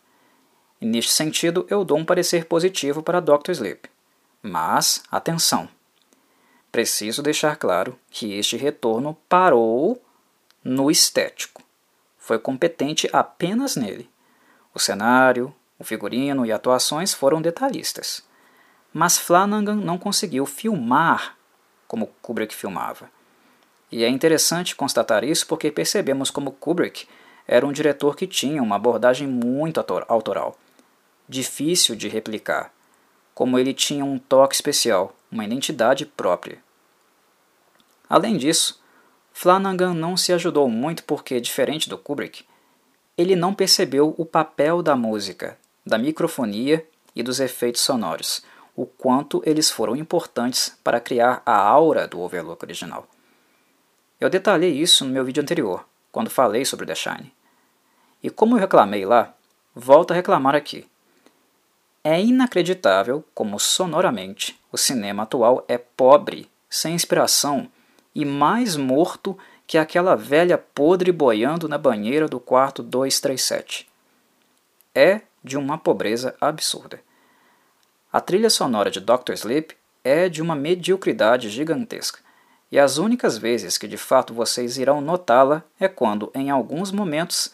E 0.80 0.86
neste 0.86 1.12
sentido, 1.12 1.66
eu 1.70 1.84
dou 1.84 1.98
um 1.98 2.04
parecer 2.04 2.44
positivo 2.44 3.02
para 3.02 3.20
Dr. 3.20 3.50
Sleep. 3.50 3.88
Mas, 4.42 5.02
atenção! 5.10 5.68
Preciso 6.70 7.22
deixar 7.22 7.56
claro 7.56 7.98
que 8.10 8.34
este 8.34 8.56
retorno 8.56 9.16
parou 9.28 10.02
no 10.62 10.90
estético. 10.90 11.62
Foi 12.18 12.38
competente 12.38 13.08
apenas 13.12 13.76
nele. 13.76 14.10
O 14.74 14.78
cenário, 14.78 15.54
o 15.78 15.84
figurino 15.84 16.44
e 16.44 16.52
atuações 16.52 17.14
foram 17.14 17.40
detalhistas. 17.40 18.25
Mas 18.98 19.18
Flanagan 19.18 19.74
não 19.74 19.98
conseguiu 19.98 20.46
filmar 20.46 21.36
como 21.86 22.06
Kubrick 22.22 22.54
filmava. 22.54 23.10
E 23.92 24.02
é 24.02 24.08
interessante 24.08 24.74
constatar 24.74 25.22
isso 25.22 25.46
porque 25.46 25.70
percebemos 25.70 26.30
como 26.30 26.50
Kubrick 26.50 27.06
era 27.46 27.66
um 27.66 27.72
diretor 27.72 28.16
que 28.16 28.26
tinha 28.26 28.62
uma 28.62 28.76
abordagem 28.76 29.28
muito 29.28 29.84
autoral, 30.08 30.56
difícil 31.28 31.94
de 31.94 32.08
replicar, 32.08 32.72
como 33.34 33.58
ele 33.58 33.74
tinha 33.74 34.02
um 34.02 34.18
toque 34.18 34.54
especial, 34.54 35.14
uma 35.30 35.44
identidade 35.44 36.06
própria. 36.06 36.56
Além 38.08 38.38
disso, 38.38 38.82
Flanagan 39.30 39.92
não 39.92 40.16
se 40.16 40.32
ajudou 40.32 40.70
muito 40.70 41.04
porque, 41.04 41.38
diferente 41.38 41.86
do 41.86 41.98
Kubrick, 41.98 42.46
ele 43.14 43.36
não 43.36 43.52
percebeu 43.52 44.14
o 44.16 44.24
papel 44.24 44.82
da 44.82 44.96
música, 44.96 45.58
da 45.84 45.98
microfonia 45.98 46.82
e 47.14 47.22
dos 47.22 47.40
efeitos 47.40 47.82
sonoros, 47.82 48.42
o 48.76 48.84
quanto 48.84 49.42
eles 49.46 49.70
foram 49.70 49.96
importantes 49.96 50.78
para 50.84 51.00
criar 51.00 51.42
a 51.46 51.56
aura 51.56 52.06
do 52.06 52.20
Overlook 52.20 52.62
original. 52.62 53.08
Eu 54.20 54.28
detalhei 54.28 54.70
isso 54.70 55.04
no 55.04 55.12
meu 55.12 55.24
vídeo 55.24 55.42
anterior, 55.42 55.86
quando 56.12 56.28
falei 56.28 56.64
sobre 56.64 56.84
The 56.84 56.94
Shine. 56.94 57.34
E 58.22 58.28
como 58.28 58.54
eu 58.54 58.60
reclamei 58.60 59.06
lá, 59.06 59.34
volto 59.74 60.10
a 60.10 60.14
reclamar 60.14 60.54
aqui. 60.54 60.86
É 62.04 62.20
inacreditável 62.20 63.24
como 63.34 63.58
sonoramente 63.58 64.60
o 64.70 64.76
cinema 64.76 65.24
atual 65.24 65.64
é 65.66 65.78
pobre, 65.78 66.48
sem 66.68 66.94
inspiração 66.94 67.68
e 68.14 68.24
mais 68.24 68.76
morto 68.76 69.36
que 69.66 69.76
aquela 69.76 70.14
velha 70.14 70.56
podre 70.56 71.10
boiando 71.10 71.68
na 71.68 71.76
banheira 71.76 72.28
do 72.28 72.38
quarto 72.38 72.82
237. 72.82 73.88
É 74.94 75.22
de 75.42 75.56
uma 75.56 75.76
pobreza 75.76 76.34
absurda. 76.40 77.00
A 78.16 78.20
trilha 78.22 78.48
sonora 78.48 78.90
de 78.90 78.98
Dr. 78.98 79.34
Sleep 79.34 79.76
é 80.02 80.26
de 80.30 80.40
uma 80.40 80.56
mediocridade 80.56 81.50
gigantesca, 81.50 82.20
e 82.72 82.78
as 82.78 82.96
únicas 82.96 83.36
vezes 83.36 83.76
que 83.76 83.86
de 83.86 83.98
fato 83.98 84.32
vocês 84.32 84.78
irão 84.78 85.02
notá-la 85.02 85.62
é 85.78 85.86
quando, 85.86 86.32
em 86.34 86.48
alguns 86.48 86.90
momentos, 86.90 87.52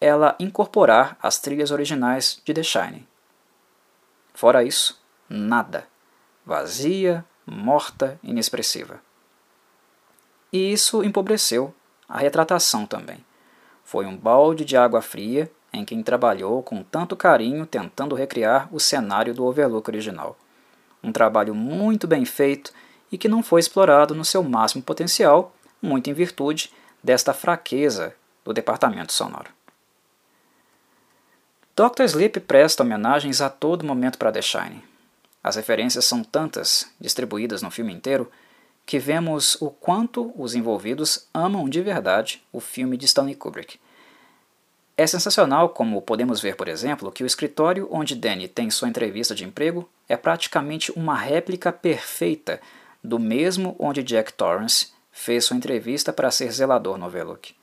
ela 0.00 0.34
incorporar 0.40 1.18
as 1.22 1.38
trilhas 1.38 1.70
originais 1.70 2.40
de 2.42 2.54
The 2.54 2.62
Shining. 2.62 3.06
Fora 4.32 4.64
isso, 4.64 4.98
nada. 5.28 5.86
Vazia, 6.46 7.22
morta, 7.44 8.18
inexpressiva. 8.22 9.02
E 10.50 10.72
isso 10.72 11.04
empobreceu 11.04 11.74
a 12.08 12.16
retratação 12.16 12.86
também. 12.86 13.22
Foi 13.84 14.06
um 14.06 14.16
balde 14.16 14.64
de 14.64 14.74
água 14.74 15.02
fria 15.02 15.52
em 15.78 15.84
quem 15.84 16.02
trabalhou 16.02 16.62
com 16.62 16.82
tanto 16.82 17.16
carinho 17.16 17.64
tentando 17.64 18.14
recriar 18.14 18.68
o 18.72 18.80
cenário 18.80 19.32
do 19.32 19.44
Overlook 19.44 19.88
original. 19.88 20.36
Um 21.02 21.12
trabalho 21.12 21.54
muito 21.54 22.06
bem 22.06 22.24
feito 22.24 22.72
e 23.10 23.16
que 23.16 23.28
não 23.28 23.42
foi 23.42 23.60
explorado 23.60 24.14
no 24.14 24.24
seu 24.24 24.42
máximo 24.42 24.82
potencial, 24.82 25.54
muito 25.80 26.10
em 26.10 26.12
virtude 26.12 26.72
desta 27.02 27.32
fraqueza 27.32 28.14
do 28.44 28.52
departamento 28.52 29.12
sonoro. 29.12 29.50
Dr. 31.76 32.02
Sleep 32.02 32.40
presta 32.40 32.82
homenagens 32.82 33.40
a 33.40 33.48
todo 33.48 33.86
momento 33.86 34.18
para 34.18 34.32
The 34.32 34.42
Shining. 34.42 34.82
As 35.42 35.54
referências 35.54 36.04
são 36.04 36.24
tantas, 36.24 36.90
distribuídas 37.00 37.62
no 37.62 37.70
filme 37.70 37.92
inteiro, 37.92 38.28
que 38.84 38.98
vemos 38.98 39.56
o 39.60 39.70
quanto 39.70 40.32
os 40.34 40.56
envolvidos 40.56 41.28
amam 41.32 41.68
de 41.68 41.80
verdade 41.80 42.42
o 42.52 42.58
filme 42.58 42.96
de 42.96 43.04
Stanley 43.04 43.36
Kubrick. 43.36 43.78
É 45.00 45.06
sensacional 45.06 45.68
como 45.68 46.02
podemos 46.02 46.40
ver, 46.40 46.56
por 46.56 46.66
exemplo, 46.66 47.12
que 47.12 47.22
o 47.22 47.26
escritório 47.26 47.86
onde 47.88 48.16
Danny 48.16 48.48
tem 48.48 48.68
sua 48.68 48.88
entrevista 48.88 49.32
de 49.32 49.44
emprego 49.44 49.88
é 50.08 50.16
praticamente 50.16 50.90
uma 50.90 51.14
réplica 51.14 51.72
perfeita 51.72 52.60
do 53.02 53.16
mesmo 53.16 53.76
onde 53.78 54.02
Jack 54.02 54.32
Torrance 54.32 54.88
fez 55.12 55.44
sua 55.44 55.56
entrevista 55.56 56.12
para 56.12 56.32
ser 56.32 56.50
zelador 56.50 56.98
no 56.98 57.06
Overlook. 57.06 57.54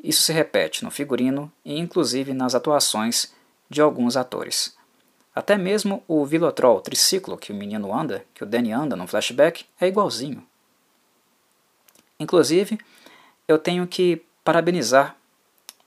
Isso 0.00 0.22
se 0.22 0.32
repete 0.32 0.84
no 0.84 0.92
figurino 0.92 1.50
e 1.64 1.76
inclusive 1.76 2.32
nas 2.32 2.54
atuações 2.54 3.34
de 3.68 3.80
alguns 3.80 4.16
atores. 4.16 4.76
Até 5.34 5.58
mesmo 5.58 6.04
o 6.06 6.24
Vilotrol 6.24 6.80
triciclo 6.80 7.36
que 7.36 7.50
o 7.50 7.56
menino 7.56 7.92
anda, 7.92 8.24
que 8.32 8.44
o 8.44 8.46
Danny 8.46 8.70
anda 8.70 8.94
no 8.94 9.08
flashback, 9.08 9.64
é 9.80 9.88
igualzinho. 9.88 10.46
Inclusive, 12.20 12.78
eu 13.48 13.58
tenho 13.58 13.88
que 13.88 14.24
parabenizar 14.44 15.16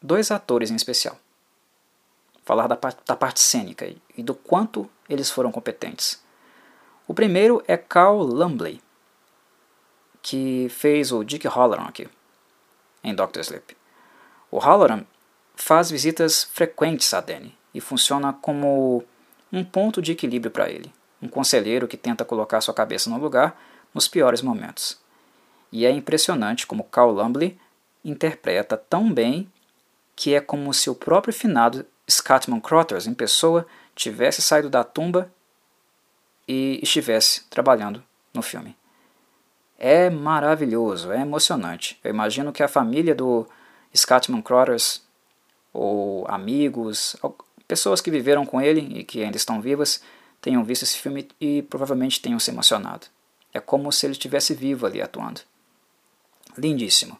dois 0.05 0.31
atores 0.31 0.71
em 0.71 0.75
especial. 0.75 1.17
Falar 2.43 2.67
da, 2.67 2.77
da 3.05 3.15
parte 3.15 3.39
cênica 3.39 3.91
e 4.15 4.23
do 4.23 4.35
quanto 4.35 4.89
eles 5.09 5.31
foram 5.31 5.51
competentes. 5.51 6.23
O 7.07 7.13
primeiro 7.13 7.63
é 7.67 7.75
Carl 7.75 8.21
Lumley, 8.21 8.81
que 10.21 10.67
fez 10.69 11.11
o 11.11 11.23
Dick 11.23 11.47
Halloran 11.47 11.85
aqui, 11.85 12.07
em 13.03 13.13
Doctor 13.13 13.41
Sleep. 13.41 13.75
O 14.49 14.59
Halloran 14.59 15.03
faz 15.55 15.89
visitas 15.89 16.43
frequentes 16.43 17.13
a 17.13 17.21
Danny 17.21 17.55
e 17.73 17.81
funciona 17.81 18.33
como 18.33 19.03
um 19.51 19.63
ponto 19.63 20.01
de 20.01 20.11
equilíbrio 20.11 20.51
para 20.51 20.69
ele, 20.69 20.91
um 21.21 21.27
conselheiro 21.27 21.87
que 21.87 21.97
tenta 21.97 22.25
colocar 22.25 22.61
sua 22.61 22.73
cabeça 22.73 23.09
no 23.09 23.17
lugar 23.17 23.59
nos 23.93 24.07
piores 24.07 24.41
momentos. 24.41 24.99
E 25.71 25.85
é 25.85 25.91
impressionante 25.91 26.67
como 26.67 26.83
Carl 26.83 27.11
Lumley 27.11 27.59
interpreta 28.03 28.77
tão 28.77 29.11
bem 29.11 29.51
que 30.15 30.33
é 30.33 30.39
como 30.39 30.73
se 30.73 30.89
o 30.89 30.95
próprio 30.95 31.33
finado 31.33 31.85
Scatman 32.09 32.61
Crothers 32.61 33.07
em 33.07 33.13
pessoa 33.13 33.67
tivesse 33.95 34.41
saído 34.41 34.69
da 34.69 34.83
tumba 34.83 35.31
e 36.47 36.79
estivesse 36.81 37.43
trabalhando 37.45 38.03
no 38.33 38.41
filme. 38.41 38.75
É 39.77 40.09
maravilhoso, 40.09 41.11
é 41.11 41.21
emocionante. 41.21 41.99
Eu 42.03 42.11
imagino 42.11 42.53
que 42.53 42.63
a 42.63 42.67
família 42.67 43.13
do 43.13 43.47
Scatman 43.95 44.41
Crothers, 44.41 45.01
ou 45.73 46.25
amigos, 46.27 47.15
pessoas 47.67 47.99
que 47.99 48.11
viveram 48.11 48.45
com 48.45 48.61
ele 48.61 48.99
e 48.99 49.03
que 49.03 49.23
ainda 49.23 49.37
estão 49.37 49.61
vivas, 49.61 50.01
tenham 50.39 50.63
visto 50.63 50.83
esse 50.83 50.97
filme 50.97 51.27
e 51.41 51.61
provavelmente 51.63 52.21
tenham 52.21 52.39
se 52.39 52.51
emocionado. 52.51 53.07
É 53.53 53.59
como 53.59 53.91
se 53.91 54.05
ele 54.05 54.13
estivesse 54.13 54.53
vivo 54.53 54.85
ali 54.85 55.01
atuando. 55.01 55.41
Lindíssimo. 56.57 57.17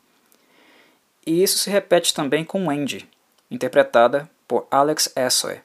E 1.25 1.41
isso 1.41 1.57
se 1.57 1.69
repete 1.69 2.13
também 2.13 2.45
com 2.45 2.67
Wendy, 2.67 3.09
interpretada 3.49 4.29
por 4.47 4.67
Alex 4.69 5.11
Essoe. 5.15 5.61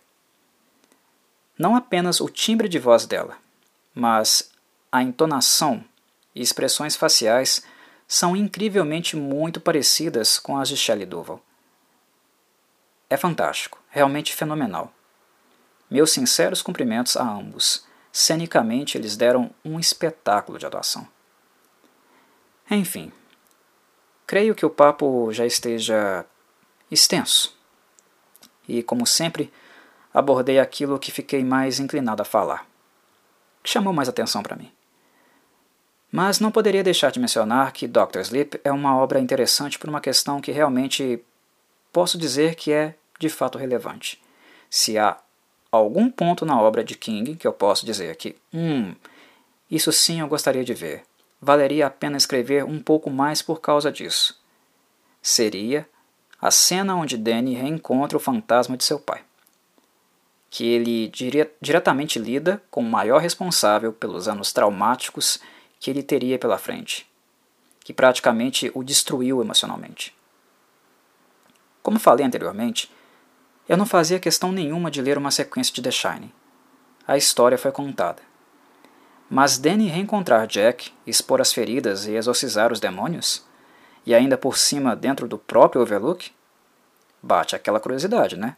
Não 1.58 1.76
apenas 1.76 2.20
o 2.20 2.28
timbre 2.28 2.68
de 2.68 2.78
voz 2.78 3.04
dela, 3.04 3.36
mas 3.94 4.50
a 4.90 5.02
entonação 5.02 5.84
e 6.34 6.40
expressões 6.40 6.96
faciais 6.96 7.62
são 8.08 8.34
incrivelmente 8.34 9.14
muito 9.16 9.60
parecidas 9.60 10.38
com 10.38 10.56
as 10.56 10.68
de 10.68 10.76
Shelley 10.76 11.06
Duvall. 11.06 11.42
É 13.08 13.16
fantástico, 13.16 13.78
realmente 13.90 14.34
fenomenal. 14.34 14.92
Meus 15.90 16.12
sinceros 16.12 16.62
cumprimentos 16.62 17.16
a 17.16 17.22
ambos. 17.22 17.84
Cenicamente, 18.12 18.96
eles 18.96 19.16
deram 19.16 19.50
um 19.64 19.78
espetáculo 19.78 20.58
de 20.58 20.66
atuação. 20.66 21.06
Enfim, 22.70 23.12
creio 24.30 24.54
que 24.54 24.64
o 24.64 24.70
papo 24.70 25.32
já 25.32 25.44
esteja 25.44 26.24
extenso. 26.88 27.52
E, 28.68 28.80
como 28.80 29.04
sempre, 29.04 29.52
abordei 30.14 30.60
aquilo 30.60 31.00
que 31.00 31.10
fiquei 31.10 31.42
mais 31.42 31.80
inclinado 31.80 32.22
a 32.22 32.24
falar 32.24 32.64
que 33.60 33.68
chamou 33.68 33.92
mais 33.92 34.08
atenção 34.08 34.40
para 34.40 34.54
mim. 34.54 34.70
Mas 36.12 36.38
não 36.38 36.52
poderia 36.52 36.84
deixar 36.84 37.10
de 37.10 37.18
mencionar 37.18 37.72
que 37.72 37.88
Doctor 37.88 38.22
Sleep 38.22 38.60
é 38.62 38.70
uma 38.70 38.96
obra 38.96 39.18
interessante 39.18 39.80
por 39.80 39.88
uma 39.88 40.00
questão 40.00 40.40
que 40.40 40.52
realmente 40.52 41.20
posso 41.92 42.16
dizer 42.16 42.54
que 42.54 42.70
é 42.70 42.94
de 43.18 43.28
fato 43.28 43.58
relevante. 43.58 44.22
Se 44.70 44.96
há 44.96 45.18
algum 45.72 46.08
ponto 46.08 46.46
na 46.46 46.60
obra 46.62 46.84
de 46.84 46.94
King 46.94 47.34
que 47.34 47.48
eu 47.48 47.52
posso 47.52 47.84
dizer 47.84 48.14
que, 48.14 48.36
hum, 48.54 48.94
isso 49.68 49.90
sim 49.90 50.20
eu 50.20 50.28
gostaria 50.28 50.62
de 50.62 50.72
ver, 50.72 51.02
valeria 51.40 51.86
a 51.86 51.90
pena 51.90 52.16
escrever 52.16 52.64
um 52.64 52.80
pouco 52.80 53.10
mais 53.10 53.42
por 53.42 53.60
causa 53.60 53.90
disso, 53.90 54.38
seria 55.22 55.88
a 56.40 56.50
cena 56.50 56.94
onde 56.96 57.16
Danny 57.16 57.54
reencontra 57.54 58.16
o 58.16 58.20
fantasma 58.20 58.76
de 58.76 58.84
seu 58.84 58.98
pai 58.98 59.22
que 60.50 60.66
ele 60.66 61.06
dire 61.08 61.48
diretamente 61.62 62.18
lida 62.18 62.60
com 62.70 62.80
o 62.80 62.90
maior 62.90 63.20
responsável 63.20 63.92
pelos 63.92 64.26
anos 64.26 64.52
traumáticos 64.52 65.38
que 65.78 65.88
ele 65.88 66.02
teria 66.02 66.38
pela 66.38 66.58
frente, 66.58 67.08
que 67.84 67.92
praticamente 67.94 68.70
o 68.74 68.82
destruiu 68.82 69.40
emocionalmente. 69.40 70.14
Como 71.82 72.00
falei 72.00 72.26
anteriormente, 72.26 72.90
eu 73.68 73.76
não 73.76 73.86
fazia 73.86 74.18
questão 74.18 74.50
nenhuma 74.50 74.90
de 74.90 75.00
ler 75.00 75.16
uma 75.16 75.30
sequência 75.30 75.72
de 75.72 75.80
The 75.80 75.92
Shining. 75.92 76.32
A 77.06 77.16
história 77.16 77.56
foi 77.56 77.70
contada. 77.70 78.20
Mas 79.30 79.58
Danny 79.58 79.86
reencontrar 79.86 80.44
Jack, 80.48 80.92
expor 81.06 81.40
as 81.40 81.52
feridas 81.52 82.04
e 82.04 82.14
exorcizar 82.14 82.72
os 82.72 82.80
demônios, 82.80 83.46
e 84.04 84.12
ainda 84.12 84.36
por 84.36 84.58
cima 84.58 84.96
dentro 84.96 85.28
do 85.28 85.38
próprio 85.38 85.82
Overlook, 85.82 86.32
bate 87.22 87.54
aquela 87.54 87.78
curiosidade, 87.78 88.36
né? 88.36 88.56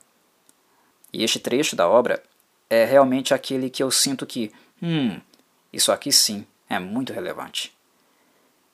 E 1.12 1.22
este 1.22 1.38
trecho 1.38 1.76
da 1.76 1.87
obra 1.87 2.22
é 2.70 2.87
realmente 2.87 3.35
aquele 3.35 3.68
que 3.68 3.82
eu 3.82 3.90
sinto 3.90 4.24
que, 4.24 4.50
hum, 4.82 5.20
isso 5.70 5.92
aqui 5.92 6.11
sim 6.11 6.46
é 6.70 6.78
muito 6.78 7.12
relevante. 7.12 7.76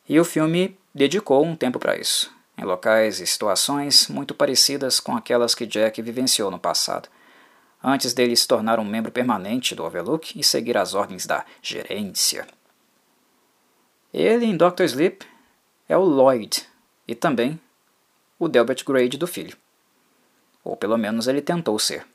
E 0.08 0.20
o 0.20 0.24
filme 0.24 0.78
dedicou 0.94 1.44
um 1.44 1.56
tempo 1.56 1.80
para 1.80 1.98
isso, 1.98 2.32
em 2.56 2.62
locais 2.62 3.18
e 3.18 3.26
situações 3.26 4.06
muito 4.06 4.34
parecidas 4.34 5.00
com 5.00 5.16
aquelas 5.16 5.52
que 5.52 5.66
Jack 5.66 6.00
vivenciou 6.00 6.48
no 6.48 6.60
passado, 6.60 7.08
antes 7.82 8.12
dele 8.12 8.36
se 8.36 8.46
tornar 8.46 8.78
um 8.78 8.84
membro 8.84 9.12
permanente 9.12 9.74
do 9.74 9.84
Overlook 9.84 10.38
e 10.38 10.42
seguir 10.42 10.76
as 10.76 10.94
ordens 10.94 11.26
da 11.26 11.44
gerência. 11.62 12.46
Ele, 14.12 14.46
em 14.46 14.56
Dr. 14.56 14.84
Sleep, 14.84 15.26
é 15.88 15.96
o 15.96 16.02
Lloyd 16.02 16.66
e 17.06 17.14
também 17.14 17.60
o 18.38 18.48
Delbert 18.48 18.84
Grade 18.84 19.16
do 19.16 19.26
filho. 19.26 19.56
Ou 20.64 20.76
pelo 20.76 20.96
menos 20.96 21.28
ele 21.28 21.40
tentou 21.40 21.78
ser. 21.78 22.06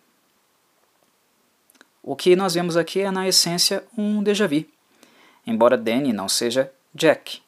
O 2.02 2.16
que 2.16 2.36
nós 2.36 2.54
vemos 2.54 2.76
aqui 2.76 3.02
é, 3.02 3.10
na 3.10 3.28
essência, 3.28 3.84
um 3.98 4.22
déjà 4.22 4.48
vu, 4.48 4.66
embora 5.48 5.78
Danny 5.78 6.12
não 6.12 6.28
seja 6.28 6.72
Jack. 6.94 7.42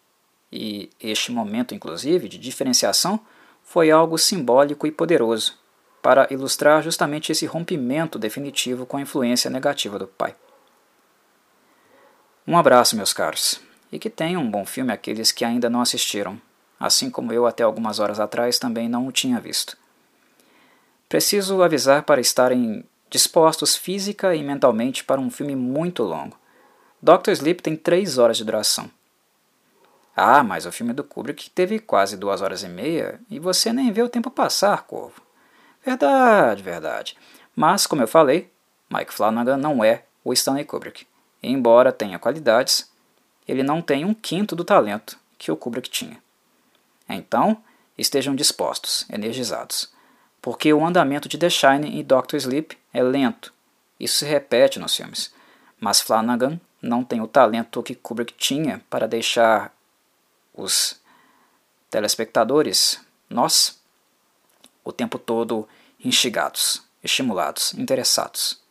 E 0.52 0.90
este 1.00 1.32
momento, 1.32 1.76
inclusive, 1.76 2.30
de 2.30 2.38
diferenciação 2.38 3.20
foi 3.64 3.92
algo 3.92 4.18
simbólico 4.18 4.88
e 4.88 4.92
poderoso 4.92 5.58
para 6.06 6.28
ilustrar 6.30 6.84
justamente 6.84 7.32
esse 7.32 7.48
rompimento 7.48 8.20
definitivo 8.20 8.86
com 8.86 8.96
a 8.96 9.02
influência 9.02 9.50
negativa 9.50 9.98
do 9.98 10.06
pai. 10.06 10.36
Um 12.46 12.56
abraço, 12.56 12.96
meus 12.96 13.12
caros, 13.12 13.60
e 13.92 13.98
que 13.98 14.08
tenham 14.08 14.44
um 14.44 14.52
bom 14.52 14.68
filme 14.68 14.94
aqueles 14.94 15.32
que 15.32 15.44
ainda 15.44 15.68
não 15.68 15.82
assistiram. 15.82 16.40
assim 16.80 17.10
como 17.10 17.34
eu 17.34 17.48
até 17.48 17.64
algumas 17.64 17.98
horas 17.98 18.20
atrás 18.20 18.60
também 18.60 18.88
não 18.88 19.08
o 19.08 19.12
tinha 19.12 19.40
visto. 19.40 19.76
Preciso 21.10 21.64
avisar 21.64 22.04
para 22.04 22.22
estarem 22.22 22.86
dispostos 23.10 23.76
física 23.76 24.36
e 24.36 24.44
mentalmente 24.44 25.04
para 25.04 25.20
um 25.20 25.32
filme 25.32 25.56
muito 25.56 26.04
longo. 26.04 26.38
Doctor 27.02 27.34
Sleep 27.34 27.64
tem 27.64 27.76
três 27.76 28.20
horas 28.20 28.38
de 28.38 28.46
duração. 28.46 28.92
Ah, 30.16 30.44
mas 30.44 30.68
o 30.68 30.72
filme 30.72 30.94
do 30.94 31.04
Kubrick 31.04 31.50
teve 31.50 31.80
quase 31.80 32.16
duas 32.16 32.44
horas 32.44 32.62
e 32.62 32.70
meia 32.70 33.20
e 33.28 33.40
você 33.40 33.74
nem 33.74 33.92
vê 33.92 34.04
o 34.04 34.10
tempo 34.10 34.30
passar, 34.30 34.84
Corvo. 34.84 35.25
Verdade, 35.86 36.64
verdade. 36.64 37.18
Mas, 37.56 37.86
como 37.86 38.02
eu 38.02 38.08
falei, 38.08 38.52
Mike 38.90 39.14
Flanagan 39.14 39.58
não 39.58 39.84
é 39.84 40.04
o 40.24 40.34
Stanley 40.34 40.66
Kubrick. 40.66 41.06
Embora 41.44 41.92
tenha 41.92 42.18
qualidades, 42.18 42.90
ele 43.48 43.62
não 43.62 43.82
tem 43.82 44.04
um 44.04 44.14
quinto 44.14 44.56
do 44.56 44.64
talento 44.64 45.18
que 45.38 45.52
o 45.52 45.56
Kubrick 45.56 45.90
tinha. 45.90 46.18
Então, 47.08 47.62
estejam 47.98 48.36
dispostos, 48.36 49.06
energizados, 49.10 49.94
porque 50.42 50.74
o 50.74 50.84
andamento 50.84 51.30
de 51.30 51.38
The 51.38 51.50
Shining 51.50 52.00
e 52.00 52.04
Doctor 52.04 52.38
Sleep 52.38 52.78
é 52.92 53.04
lento. 53.04 53.54
Isso 54.00 54.18
se 54.18 54.26
repete 54.26 54.80
nos 54.80 54.96
filmes. 54.96 55.32
Mas 55.80 56.02
Flanagan 56.02 56.60
não 56.82 57.04
tem 57.04 57.22
o 57.22 57.28
talento 57.28 57.84
que 57.84 57.94
Kubrick 57.96 58.34
tinha 58.34 58.82
para 58.90 59.08
deixar 59.08 59.72
os 60.54 61.00
telespectadores, 61.90 63.00
nós, 63.30 63.80
o 64.84 64.92
tempo 64.92 65.18
todo 65.18 65.68
instigados, 66.06 66.84
estimulados, 67.04 67.74
interessados. 67.74 68.62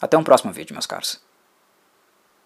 Até 0.00 0.16
um 0.16 0.24
próximo 0.24 0.52
vídeo, 0.52 0.74
meus 0.74 0.86
caros. 0.86 1.20